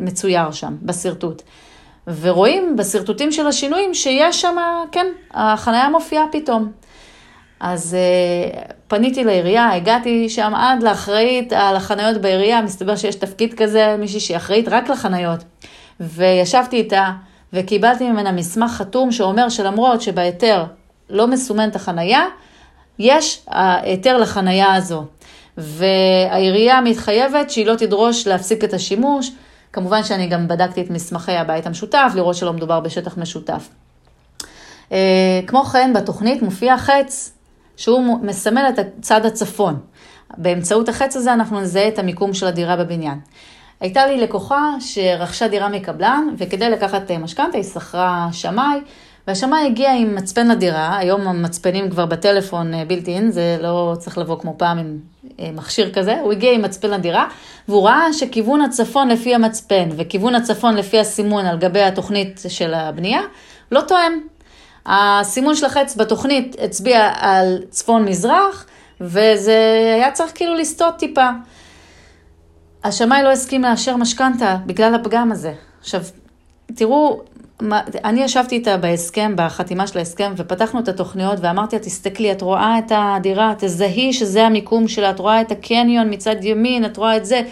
מצויר 0.00 0.50
שם, 0.50 0.76
בשרטוט. 0.82 1.42
ורואים 2.20 2.76
בשרטוטים 2.76 3.32
של 3.32 3.46
השינויים 3.46 3.94
שיש 3.94 4.40
שם, 4.40 4.56
כן, 4.92 5.06
החניה 5.34 5.88
מופיעה 5.88 6.24
פתאום. 6.32 6.72
אז 7.60 7.96
uh, 7.96 8.72
פניתי 8.88 9.24
לעירייה, 9.24 9.74
הגעתי 9.74 10.28
שם 10.28 10.52
עד 10.54 10.82
לאחראית 10.82 11.52
על 11.52 11.76
החניות 11.76 12.20
בעירייה, 12.20 12.62
מסתבר 12.62 12.96
שיש 12.96 13.14
תפקיד 13.14 13.54
כזה, 13.54 13.96
מישהי 13.98 14.20
שהיא 14.20 14.36
אחראית 14.36 14.68
רק 14.68 14.88
לחניות. 14.88 15.44
וישבתי 16.00 16.76
איתה 16.76 17.10
וקיבלתי 17.52 18.10
ממנה 18.10 18.32
מסמך 18.32 18.70
חתום 18.70 19.12
שאומר 19.12 19.48
שלמרות 19.48 20.00
שבהיתר 20.00 20.64
לא 21.10 21.26
מסומנת 21.26 21.76
החניה, 21.76 22.24
יש 22.98 23.46
היתר 23.46 24.16
לחניה 24.16 24.74
הזו. 24.74 25.04
והעירייה 25.60 26.80
מתחייבת 26.80 27.50
שהיא 27.50 27.66
לא 27.66 27.74
תדרוש 27.74 28.26
להפסיק 28.26 28.64
את 28.64 28.74
השימוש. 28.74 29.30
כמובן 29.72 30.02
שאני 30.04 30.26
גם 30.26 30.48
בדקתי 30.48 30.82
את 30.82 30.90
מסמכי 30.90 31.32
הבית 31.32 31.66
המשותף, 31.66 32.12
לראות 32.14 32.36
שלא 32.36 32.52
מדובר 32.52 32.80
בשטח 32.80 33.18
משותף. 33.18 33.68
אה, 34.92 35.40
כמו 35.46 35.64
כן, 35.64 35.92
בתוכנית 35.94 36.42
מופיע 36.42 36.78
חץ 36.78 37.32
שהוא 37.76 38.18
מסמל 38.22 38.66
את 38.68 38.78
הצד 38.78 39.26
הצפון. 39.26 39.78
באמצעות 40.36 40.88
החץ 40.88 41.16
הזה 41.16 41.32
אנחנו 41.32 41.60
נזהה 41.60 41.88
את 41.88 41.98
המיקום 41.98 42.34
של 42.34 42.46
הדירה 42.46 42.76
בבניין. 42.76 43.18
הייתה 43.80 44.06
לי 44.06 44.20
לקוחה 44.20 44.74
שרכשה 44.80 45.48
דירה 45.48 45.68
מקבלן, 45.68 46.28
וכדי 46.38 46.70
לקחת 46.70 47.10
משכנתה 47.10 47.56
היא 47.56 47.64
שכרה 47.64 48.28
שמאי, 48.32 48.80
והשמאי 49.28 49.66
הגיע 49.66 49.92
עם 49.92 50.14
מצפן 50.14 50.48
לדירה, 50.48 50.98
היום 50.98 51.28
המצפנים 51.28 51.90
כבר 51.90 52.06
בטלפון 52.06 52.74
אה, 52.74 52.82
אין, 53.06 53.30
זה 53.30 53.58
לא 53.60 53.96
צריך 53.98 54.18
לבוא 54.18 54.38
כמו 54.40 54.54
פעם 54.58 54.78
עם 54.78 54.98
אה, 55.40 55.50
מכשיר 55.54 55.92
כזה, 55.92 56.20
הוא 56.20 56.32
הגיע 56.32 56.52
עם 56.52 56.62
מצפן 56.62 56.90
לדירה, 56.90 57.28
והוא 57.68 57.86
ראה 57.86 58.12
שכיוון 58.12 58.60
הצפון 58.60 59.08
לפי 59.08 59.34
המצפן 59.34 59.88
וכיוון 59.96 60.34
הצפון 60.34 60.74
לפי 60.74 60.98
הסימון 60.98 61.46
על 61.46 61.58
גבי 61.58 61.82
התוכנית 61.82 62.40
של 62.48 62.74
הבנייה, 62.74 63.20
לא 63.72 63.80
תואם. 63.80 64.20
הסימון 64.86 65.56
של 65.56 65.66
החץ 65.66 65.96
בתוכנית 65.96 66.56
הצביע 66.64 67.12
על 67.18 67.58
צפון-מזרח, 67.70 68.66
וזה 69.00 69.92
היה 69.94 70.12
צריך 70.12 70.32
כאילו 70.34 70.54
לסטות 70.54 70.98
טיפה. 70.98 71.28
השמאי 72.84 73.22
לא 73.22 73.28
הסכים 73.28 73.62
לאשר 73.62 73.96
משכנתה 73.96 74.56
בגלל 74.66 74.94
הפגם 74.94 75.32
הזה. 75.32 75.52
עכשיו, 75.80 76.00
תראו, 76.74 77.20
אני 78.04 78.22
ישבתי 78.22 78.54
איתה 78.54 78.76
בהסכם, 78.76 79.32
בחתימה 79.36 79.86
של 79.86 79.98
ההסכם, 79.98 80.32
ופתחנו 80.36 80.80
את 80.80 80.88
התוכניות 80.88 81.38
ואמרתי 81.40 81.76
לה, 81.76 81.82
תסתכלי, 81.82 82.32
את 82.32 82.42
רואה 82.42 82.78
את 82.78 82.92
הדירה, 82.94 83.54
תזהי 83.58 84.12
שזה 84.12 84.46
המיקום 84.46 84.88
שלה, 84.88 85.10
את 85.10 85.18
רואה 85.18 85.40
את 85.40 85.50
הקניון 85.50 86.14
מצד 86.14 86.44
ימין, 86.44 86.84
את 86.84 86.96
רואה 86.96 87.16
את 87.16 87.24
זה, 87.24 87.42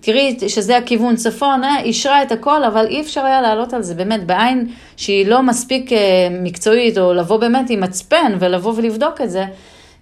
תראי 0.00 0.36
שזה 0.48 0.76
הכיוון 0.76 1.16
צפון, 1.16 1.64
אה, 1.64 1.80
אישרה 1.80 2.22
את 2.22 2.32
הכל, 2.32 2.64
אבל 2.64 2.86
אי 2.86 3.00
אפשר 3.00 3.24
היה 3.24 3.40
לעלות 3.40 3.74
על 3.74 3.82
זה 3.82 3.94
באמת 3.94 4.26
בעין 4.26 4.66
שהיא 4.96 5.26
לא 5.26 5.42
מספיק 5.42 5.92
אה, 5.92 5.98
מקצועית, 6.42 6.98
או 6.98 7.14
לבוא 7.14 7.36
באמת 7.36 7.70
עם 7.70 7.80
מצפן 7.80 8.32
ולבוא 8.38 8.72
ולבדוק 8.76 9.20
את 9.20 9.30
זה. 9.30 9.44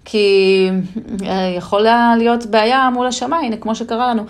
כי 0.05 0.69
אה, 1.25 1.55
יכולה 1.57 2.15
להיות 2.19 2.47
בעיה 2.47 2.91
מול 2.95 3.07
השמיים, 3.07 3.57
כמו 3.57 3.75
שקרה 3.75 4.15
לנו. 4.15 4.23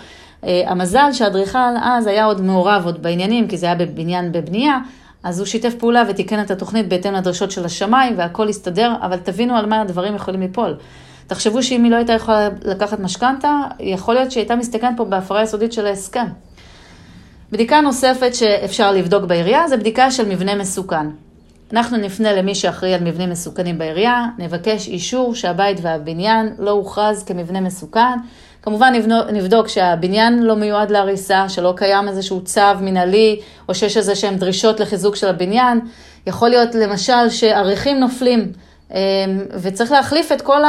המזל 0.42 1.12
שהאדריכל 1.12 1.59
אז 1.83 2.07
היה 2.07 2.25
עוד 2.25 2.40
מעורב 2.40 2.83
עוד 2.85 3.03
בעניינים, 3.03 3.49
כי 3.49 3.57
זה 3.57 3.66
היה 3.66 3.75
בבניין 3.75 4.33
בבנייה, 4.33 4.79
אז 5.22 5.38
הוא 5.38 5.46
שיתף 5.46 5.74
פעולה 5.79 6.02
ותיקן 6.09 6.40
את 6.40 6.50
התוכנית 6.50 6.88
בהתאם 6.88 7.14
לדרישות 7.14 7.50
של 7.50 7.64
השמיים 7.64 8.18
והכל 8.18 8.48
הסתדר, 8.48 8.92
אבל 9.02 9.16
תבינו 9.18 9.57
על 9.57 9.66
מה 9.66 9.81
הדברים 9.81 10.14
יכולים 10.14 10.40
ליפול. 10.40 10.76
תחשבו 11.26 11.62
שאם 11.62 11.85
היא 11.85 11.92
לא 11.92 11.96
הייתה 11.96 12.12
יכולה 12.12 12.48
לקחת 12.64 13.00
משכנתה, 13.00 13.61
יכול 13.81 14.14
להיות 14.14 14.31
שהיא 14.33 14.40
הייתה 14.40 14.57
מסתכנת 14.57 14.96
פה 14.96 15.05
בהפרה 15.05 15.42
יסודית 15.42 15.72
של 15.72 15.87
ההסכם. 15.87 16.26
בדיקה 17.52 17.81
נוספת 17.81 18.35
שאפשר 18.35 18.92
לבדוק 18.92 19.24
בעירייה 19.24 19.68
זה 19.68 19.76
בדיקה 19.76 20.11
של 20.11 20.29
מבנה 20.29 20.55
מסוכן. 20.55 21.07
אנחנו 21.72 21.96
נפנה 21.96 22.33
למי 22.33 22.55
שאחראי 22.55 22.94
על 22.94 23.05
מבנים 23.05 23.31
מסוכנים 23.31 23.79
בעירייה, 23.79 24.26
נבקש 24.38 24.88
אישור 24.88 25.35
שהבית 25.35 25.79
והבניין 25.83 26.55
לא 26.59 26.70
הוכרז 26.70 27.24
כמבנה 27.24 27.61
מסוכן. 27.61 28.18
כמובן 28.66 28.92
נבדוק 29.33 29.68
שהבניין 29.68 30.42
לא 30.42 30.57
מיועד 30.57 30.90
להריסה, 30.90 31.48
שלא 31.48 31.72
קיים 31.76 32.09
איזשהו 32.09 32.44
צו 32.44 32.61
מנהלי, 32.81 33.40
או 33.68 33.74
שיש 33.74 33.96
איזה 33.96 34.14
שהן 34.14 34.37
דרישות 34.37 34.81
לחיזוק 34.81 35.16
של 35.16 35.29
הבניין. 35.29 35.81
יכול 36.26 36.48
להיות 36.48 36.74
למשל 36.74 37.31
שעריכים 37.31 38.00
נופלים, 38.00 38.52
אמ, 38.90 38.96
וצריך 39.62 39.92
להחליף 39.92 40.33
את 40.33 40.42
כל 40.42 40.62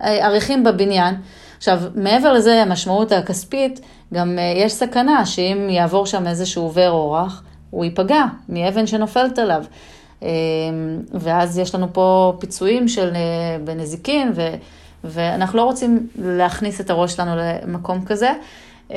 העריכים 0.00 0.64
בבניין. 0.64 1.14
עכשיו, 1.58 1.80
מעבר 1.94 2.32
לזה, 2.32 2.62
המשמעות 2.62 3.12
הכספית, 3.12 3.80
גם 4.14 4.38
אה, 4.38 4.52
יש 4.56 4.72
סכנה 4.72 5.26
שאם 5.26 5.68
יעבור 5.70 6.06
שם 6.06 6.26
איזשהו 6.26 6.62
עובר 6.62 6.90
אורח, 6.90 7.42
הוא 7.70 7.84
ייפגע 7.84 8.24
מאבן 8.48 8.86
שנופלת 8.86 9.38
עליו. 9.38 9.64
אמ, 10.22 10.28
ואז 11.12 11.58
יש 11.58 11.74
לנו 11.74 11.92
פה 11.92 12.32
פיצויים 12.40 12.88
של, 12.88 13.12
אה, 13.14 13.58
בנזיקין, 13.64 14.32
ו, 14.34 14.42
ואנחנו 15.04 15.58
לא 15.58 15.62
רוצים 15.62 16.06
להכניס 16.18 16.80
את 16.80 16.90
הראש 16.90 17.12
שלנו 17.12 17.30
למקום 17.36 18.04
כזה. 18.04 18.32
אמ, 18.90 18.96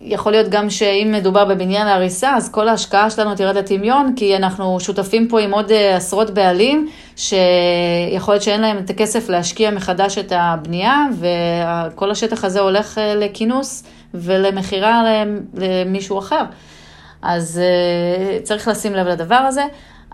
יכול 0.00 0.32
להיות 0.32 0.48
גם 0.48 0.70
שאם 0.70 1.12
מדובר 1.14 1.44
בבניין 1.44 1.86
ההריסה, 1.86 2.34
אז 2.36 2.48
כל 2.48 2.68
ההשקעה 2.68 3.10
שלנו 3.10 3.34
תרד 3.34 3.56
לטמיון, 3.56 4.12
כי 4.16 4.36
אנחנו 4.36 4.80
שותפים 4.80 5.28
פה 5.28 5.40
עם 5.40 5.54
עוד 5.54 5.70
אה, 5.70 5.96
עשרות 5.96 6.30
בעלים, 6.30 6.88
שיכול 7.16 8.34
להיות 8.34 8.42
שאין 8.42 8.60
להם 8.60 8.78
את 8.78 8.90
הכסף 8.90 9.28
להשקיע 9.28 9.70
מחדש 9.70 10.18
את 10.18 10.32
הבנייה, 10.36 11.06
וכל 11.18 12.10
השטח 12.10 12.44
הזה 12.44 12.60
הולך 12.60 12.98
אה, 12.98 13.14
לכינוס 13.14 13.84
ולמכירה 14.14 15.02
למישהו 15.54 16.18
אחר. 16.18 16.42
אז 17.22 17.60
אה, 17.62 18.38
צריך 18.42 18.68
לשים 18.68 18.94
לב 18.94 19.06
לדבר 19.06 19.34
הזה. 19.34 19.64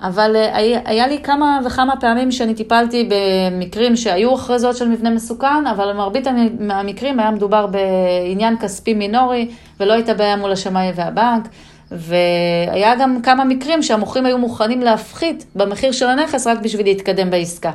אבל 0.03 0.37
אה, 0.37 0.81
היה 0.85 1.07
לי 1.07 1.19
כמה 1.23 1.61
וכמה 1.65 1.97
פעמים 1.97 2.31
שאני 2.33 2.55
טיפלתי 2.55 3.09
במקרים 3.09 3.97
שהיו 3.97 4.35
הכרזות 4.35 4.77
של 4.77 4.89
מבנה 4.89 5.11
מסוכן, 5.11 5.67
אבל 5.71 5.93
במרבית 5.93 6.27
המקרים 6.71 7.21
היה 7.21 7.31
מדובר 7.31 7.67
בעניין 7.67 8.59
כספי 8.59 8.95
מינורי, 8.95 9.49
ולא 9.81 9.93
הייתה 9.93 10.15
בעיה 10.15 10.37
מול 10.37 10.53
השמאי 10.53 10.93
והבנק. 10.95 11.49
והיה 11.91 12.95
גם 12.97 13.23
כמה 13.23 13.45
מקרים 13.45 13.83
שהמוכרים 13.83 14.27
היו 14.27 14.39
מוכנים 14.39 14.81
להפחית 14.81 15.45
במחיר 15.55 15.93
של 15.93 16.07
הנכס 16.07 16.47
רק 16.47 16.59
בשביל 16.59 16.87
להתקדם 16.87 17.31
בעסקה. 17.31 17.71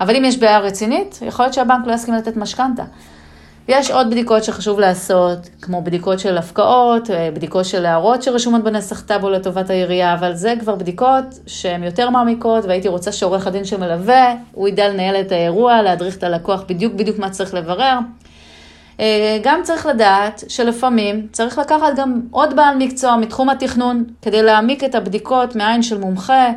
אבל 0.00 0.16
אם 0.16 0.24
יש 0.24 0.38
בעיה 0.38 0.58
רצינית, 0.58 1.18
יכול 1.22 1.44
להיות 1.44 1.54
שהבנק 1.54 1.86
לא 1.86 1.92
יסכים 1.92 2.14
לתת 2.14 2.36
משכנתה. 2.36 2.82
יש 3.68 3.90
עוד 3.90 4.10
בדיקות 4.10 4.44
שחשוב 4.44 4.80
לעשות, 4.80 5.38
כמו 5.62 5.82
בדיקות 5.82 6.18
של 6.18 6.38
הפקעות, 6.38 7.10
אה, 7.10 7.30
בדיקות 7.34 7.64
של 7.64 7.86
הערות 7.86 8.22
שרשומות 8.22 8.64
בנסח 8.64 9.00
טאבו 9.00 9.30
לטובת 9.30 9.70
העירייה, 9.70 10.14
אבל 10.14 10.34
זה 10.34 10.54
כבר 10.60 10.74
בדיקות 10.74 11.24
שהן 11.46 11.84
יותר 11.84 12.10
מעמיקות, 12.10 12.64
והייתי 12.64 12.88
רוצה 12.88 13.12
שעורך 13.12 13.46
הדין 13.46 13.64
שמלווה, 13.64 14.34
הוא 14.52 14.68
ידע 14.68 14.88
לנהל 14.88 15.16
את 15.20 15.32
האירוע, 15.32 15.82
להדריך 15.82 16.16
את 16.16 16.22
הלקוח 16.22 16.62
בדיוק 16.68 16.94
בדיוק 16.94 17.18
מה 17.18 17.30
צריך 17.30 17.54
לברר. 17.54 17.98
אה, 19.00 19.38
גם 19.42 19.60
צריך 19.62 19.86
לדעת 19.86 20.44
שלפעמים 20.48 21.26
צריך 21.32 21.58
לקחת 21.58 21.96
גם 21.96 22.20
עוד 22.30 22.56
בעל 22.56 22.76
מקצוע 22.76 23.16
מתחום 23.16 23.48
התכנון, 23.48 24.04
כדי 24.22 24.42
להעמיק 24.42 24.84
את 24.84 24.94
הבדיקות 24.94 25.56
מעין 25.56 25.82
של 25.82 25.98
מומחה. 25.98 26.50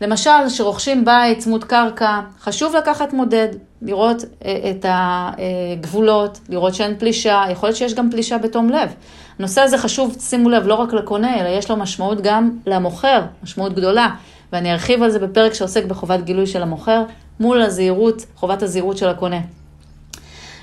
למשל, 0.00 0.48
שרוכשים 0.48 1.04
בית 1.04 1.38
צמוד 1.38 1.64
קרקע, 1.64 2.20
חשוב 2.40 2.76
לקחת 2.76 3.12
מודד, 3.12 3.48
לראות 3.82 4.24
אה, 4.44 4.70
את 4.70 4.86
הגבולות, 4.88 6.40
לראות 6.48 6.74
שאין 6.74 6.98
פלישה, 6.98 7.44
יכול 7.50 7.68
להיות 7.68 7.76
שיש 7.76 7.94
גם 7.94 8.10
פלישה 8.10 8.38
בתום 8.38 8.70
לב. 8.70 8.94
הנושא 9.38 9.60
הזה 9.60 9.78
חשוב, 9.78 10.16
שימו 10.20 10.50
לב, 10.50 10.66
לא 10.66 10.74
רק 10.74 10.92
לקונה, 10.92 11.40
אלא 11.40 11.48
יש 11.48 11.70
לו 11.70 11.76
משמעות 11.76 12.20
גם 12.20 12.50
למוכר, 12.66 13.22
משמעות 13.42 13.74
גדולה. 13.74 14.08
ואני 14.52 14.72
ארחיב 14.72 15.02
על 15.02 15.10
זה 15.10 15.18
בפרק 15.18 15.54
שעוסק 15.54 15.84
בחובת 15.84 16.20
גילוי 16.20 16.46
של 16.46 16.62
המוכר, 16.62 17.02
מול 17.40 17.62
הזהירות, 17.62 18.26
חובת 18.36 18.62
הזהירות 18.62 18.96
של 18.96 19.08
הקונה. 19.08 19.40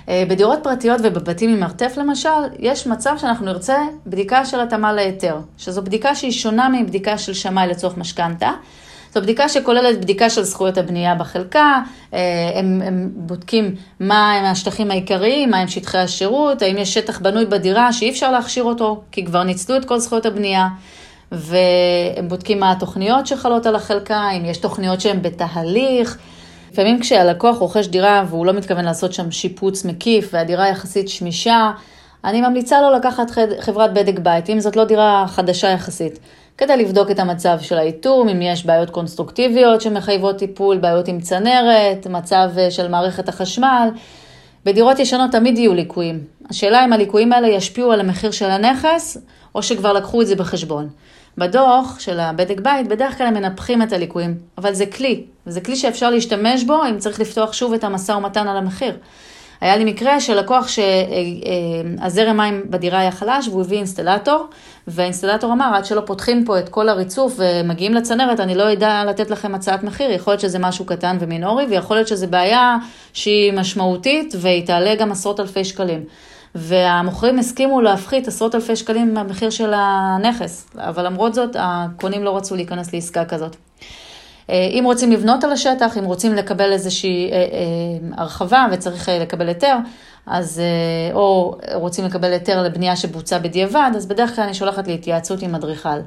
אה, 0.10 0.24
בדירות 0.30 0.60
פרטיות 0.64 1.02
ובבתים 1.04 1.50
עם 1.50 1.60
מרתף 1.60 1.94
למשל, 1.98 2.30
יש 2.60 2.88
מצב 2.88 3.16
שאנחנו 3.18 3.46
נרצה 3.46 3.78
בדיקה 4.08 4.46
של 4.46 4.60
התאמה 4.60 4.94
להיתר, 4.94 5.38
שזו 5.58 5.82
בדיקה 5.82 6.16
שהיא 6.16 6.32
שונה 6.32 6.70
מבדיקה 6.70 7.18
של 7.18 7.34
שמאי 7.34 7.68
לצורך 7.68 7.98
משכנתה. 7.98 8.52
זו 9.14 9.22
בדיקה 9.22 9.50
שכוללת 9.50 10.02
בדיקה 10.02 10.30
של 10.30 10.44
זכויות 10.44 10.78
הבנייה 10.78 11.16
בחלקה, 11.16 11.82
אה, 12.14 12.52
הם, 12.56 12.82
הם 12.86 13.10
בודקים 13.16 13.76
מה 14.00 14.32
הם 14.32 14.46
השטחים 14.46 14.92
העיקריים, 14.92 15.50
מה 15.50 15.58
הם 15.58 15.68
שטחי 15.68 15.98
השירות, 15.98 16.62
האם 16.62 16.78
יש 16.78 16.94
שטח 16.94 17.20
בנוי 17.20 17.46
בדירה 17.46 17.94
שאי 17.94 18.10
אפשר 18.10 18.32
להכשיר 18.32 18.64
אותו, 18.64 19.02
כי 19.12 19.26
כבר 19.26 19.44
ניצלו 19.44 19.78
את 19.78 19.86
כל 19.86 20.00
זכויות 20.00 20.26
הבנייה, 20.26 20.68
והם 21.32 22.28
בודקים 22.28 22.60
מה 22.60 22.72
התוכניות 22.72 23.28
שחלות 23.28 23.66
על 23.66 23.76
החלקה, 23.76 24.30
אם 24.38 24.46
יש 24.46 24.58
תוכניות 24.58 25.02
שהן 25.02 25.22
בתהליך. 25.22 26.18
לפעמים 26.72 27.00
כשהלקוח 27.00 27.58
רוכש 27.58 27.88
דירה 27.88 28.24
והוא 28.30 28.46
לא 28.46 28.54
מתכוון 28.54 28.86
לעשות 28.86 29.14
שם 29.14 29.32
שיפוץ 29.32 29.86
מקיף 29.86 30.30
והדירה 30.34 30.70
יחסית 30.70 31.10
שמישה, 31.10 31.72
אני 32.24 32.42
ממליצה 32.42 32.82
לו 32.82 32.92
לקחת 32.92 33.32
חברת 33.60 33.94
בדק 33.94 34.20
בית, 34.20 34.50
אם 34.50 34.60
זאת 34.60 34.76
לא 34.76 34.84
דירה 34.84 35.26
חדשה 35.28 35.70
יחסית. 35.70 36.20
כדי 36.58 36.78
לבדוק 36.78 37.12
את 37.12 37.20
המצב 37.20 37.58
של 37.62 37.78
האיתום, 37.78 38.30
אם 38.30 38.42
יש 38.42 38.66
בעיות 38.66 38.90
קונסטרוקטיביות 38.90 39.82
שמחייבות 39.82 40.38
טיפול, 40.38 40.78
בעיות 40.78 41.08
עם 41.08 41.20
צנרת, 41.20 42.08
מצב 42.10 42.50
אה, 42.58 42.72
של 42.72 42.88
מערכת 42.88 43.30
החשמל. 43.30 43.90
בדירות 44.66 45.00
ישנות 45.00 45.32
תמיד 45.32 45.58
יהיו 45.58 45.74
ליקויים. 45.74 46.24
השאלה 46.50 46.86
אם 46.86 46.94
הליקויים 46.94 47.34
האלה 47.34 47.48
ישפיעו 47.48 47.92
על 47.92 48.00
המחיר 48.00 48.32
של 48.32 48.50
הנכס, 48.50 49.18
או 49.56 49.64
שכבר 49.64 49.94
לקחו 49.94 50.22
את 50.22 50.28
זה 50.28 50.36
בחשבון. 50.36 50.90
בדוח 51.38 52.00
של 52.00 52.20
הבדק 52.20 52.60
בית, 52.60 52.88
בדרך 52.88 53.18
כלל 53.18 53.28
הם 53.28 53.34
מנפחים 53.34 53.82
את 53.82 53.94
הליקויים, 53.94 54.38
אבל 54.58 54.74
זה 54.74 54.86
כלי, 54.86 55.24
וזה 55.48 55.62
כלי 55.62 55.76
שאפשר 55.76 56.10
להשתמש 56.10 56.64
בו 56.64 56.86
אם 56.90 56.98
צריך 56.98 57.20
לפתוח 57.20 57.54
שוב 57.54 57.74
את 57.74 57.84
המשא 57.84 58.12
ומתן 58.12 58.48
על 58.48 58.58
המחיר. 58.58 58.98
היה 59.64 59.78
לי 59.78 59.84
מקרה 59.86 60.20
של 60.20 60.40
לקוח 60.40 60.68
שהזרם 60.68 62.38
מים 62.38 62.64
בדירה 62.70 63.00
היה 63.00 63.12
חלש 63.12 63.48
והוא 63.48 63.62
הביא 63.62 63.78
אינסטלטור, 63.78 64.46
והאינסטלטור 64.88 65.54
אמר, 65.54 65.72
עד 65.76 65.86
שלא 65.86 66.02
פותחים 66.06 66.46
פה 66.46 66.60
את 66.60 66.70
כל 66.70 66.90
הריצוף 66.90 67.34
ומגיעים 67.38 67.94
לצנרת, 67.94 68.40
אני 68.40 68.56
לא 68.56 68.74
אדע 68.74 69.04
לתת 69.08 69.30
לכם 69.30 69.56
הצעת 69.56 69.84
מחיר, 69.84 70.12
יכול 70.12 70.32
להיות 70.32 70.42
שזה 70.42 70.60
משהו 70.60 70.86
קטן 70.86 71.18
ומינורי, 71.20 71.66
ויכול 71.70 71.98
להיות 71.98 72.08
שזו 72.08 72.28
בעיה 72.28 72.78
שהיא 73.14 73.54
משמעותית 73.54 74.34
והיא 74.38 74.66
תעלה 74.66 74.96
גם 74.96 75.12
עשרות 75.12 75.40
אלפי 75.40 75.66
שקלים. 75.66 76.04
והמוכרים 76.56 77.40
הסכימו 77.40 77.82
להפחית 77.82 78.28
עשרות 78.28 78.56
אלפי 78.56 78.76
שקלים 78.76 79.14
מהמחיר 79.14 79.50
של 79.50 79.74
הנכס, 79.76 80.70
אבל 80.78 81.06
למרות 81.06 81.34
זאת 81.34 81.56
הקונים 81.60 82.24
לא 82.24 82.38
רצו 82.38 82.56
להיכנס 82.56 82.94
לעסקה 82.94 83.26
כזאת. 83.26 83.56
אה, 84.50 84.68
אם 84.72 84.84
רוצים 84.86 85.12
לבנות 85.12 85.44
על 85.44 85.52
השטח, 85.52 85.98
אם 85.98 86.04
רוצים 86.04 86.34
לקבל 86.34 86.72
איזושהי 86.72 87.32
אה, 87.32 87.38
אה, 87.38 87.44
הרחבה 88.18 88.66
וצריך 88.72 89.10
לקבל 89.22 89.48
היתר, 89.48 89.76
אז, 90.28 90.62
או 91.14 91.58
רוצים 91.74 92.06
לקבל 92.06 92.34
היתר 92.34 92.64
לבנייה 92.64 92.96
שבוצעה 92.96 93.40
בדיעבד, 93.40 93.92
אז 93.96 94.06
בדרך 94.06 94.36
כלל 94.36 94.44
אני 94.44 94.54
שולחת 94.54 94.88
להתייעצות 94.88 95.42
עם 95.42 95.56
אדריכל. 95.56 96.00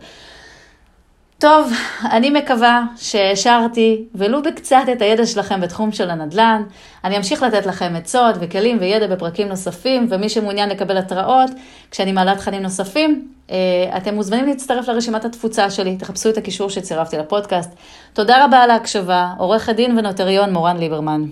טוב, 1.38 1.72
אני 2.10 2.30
מקווה 2.30 2.84
שהשארתי 2.96 4.04
ולו 4.14 4.42
בקצת 4.42 4.82
את 4.92 5.02
הידע 5.02 5.26
שלכם 5.26 5.60
בתחום 5.60 5.92
של 5.92 6.10
הנדל"ן. 6.10 6.62
אני 7.04 7.16
אמשיך 7.16 7.42
לתת 7.42 7.66
לכם 7.66 7.92
עצות 7.96 8.34
וכלים 8.40 8.76
וידע 8.80 9.06
בפרקים 9.06 9.48
נוספים, 9.48 10.06
ומי 10.10 10.28
שמעוניין 10.28 10.68
לקבל 10.68 10.98
התראות, 10.98 11.50
כשאני 11.90 12.12
מעלה 12.12 12.36
תכנים 12.36 12.62
נוספים, 12.62 13.28
אה, 13.50 13.56
אתם 13.96 14.14
מוזמנים 14.14 14.46
להצטרף 14.46 14.88
לרשימת 14.88 15.24
התפוצה 15.24 15.70
שלי, 15.70 15.96
תחפשו 15.96 16.28
את 16.28 16.38
הקישור 16.38 16.70
שצירפתי 16.70 17.16
לפודקאסט. 17.16 17.70
תודה 18.12 18.44
רבה 18.44 18.58
על 18.58 18.70
ההקשבה, 18.70 19.32
עורך 19.38 19.68
הדין 19.68 19.98
ונוטריון 19.98 20.52
מורן 20.52 20.76
ליברמן. 20.76 21.22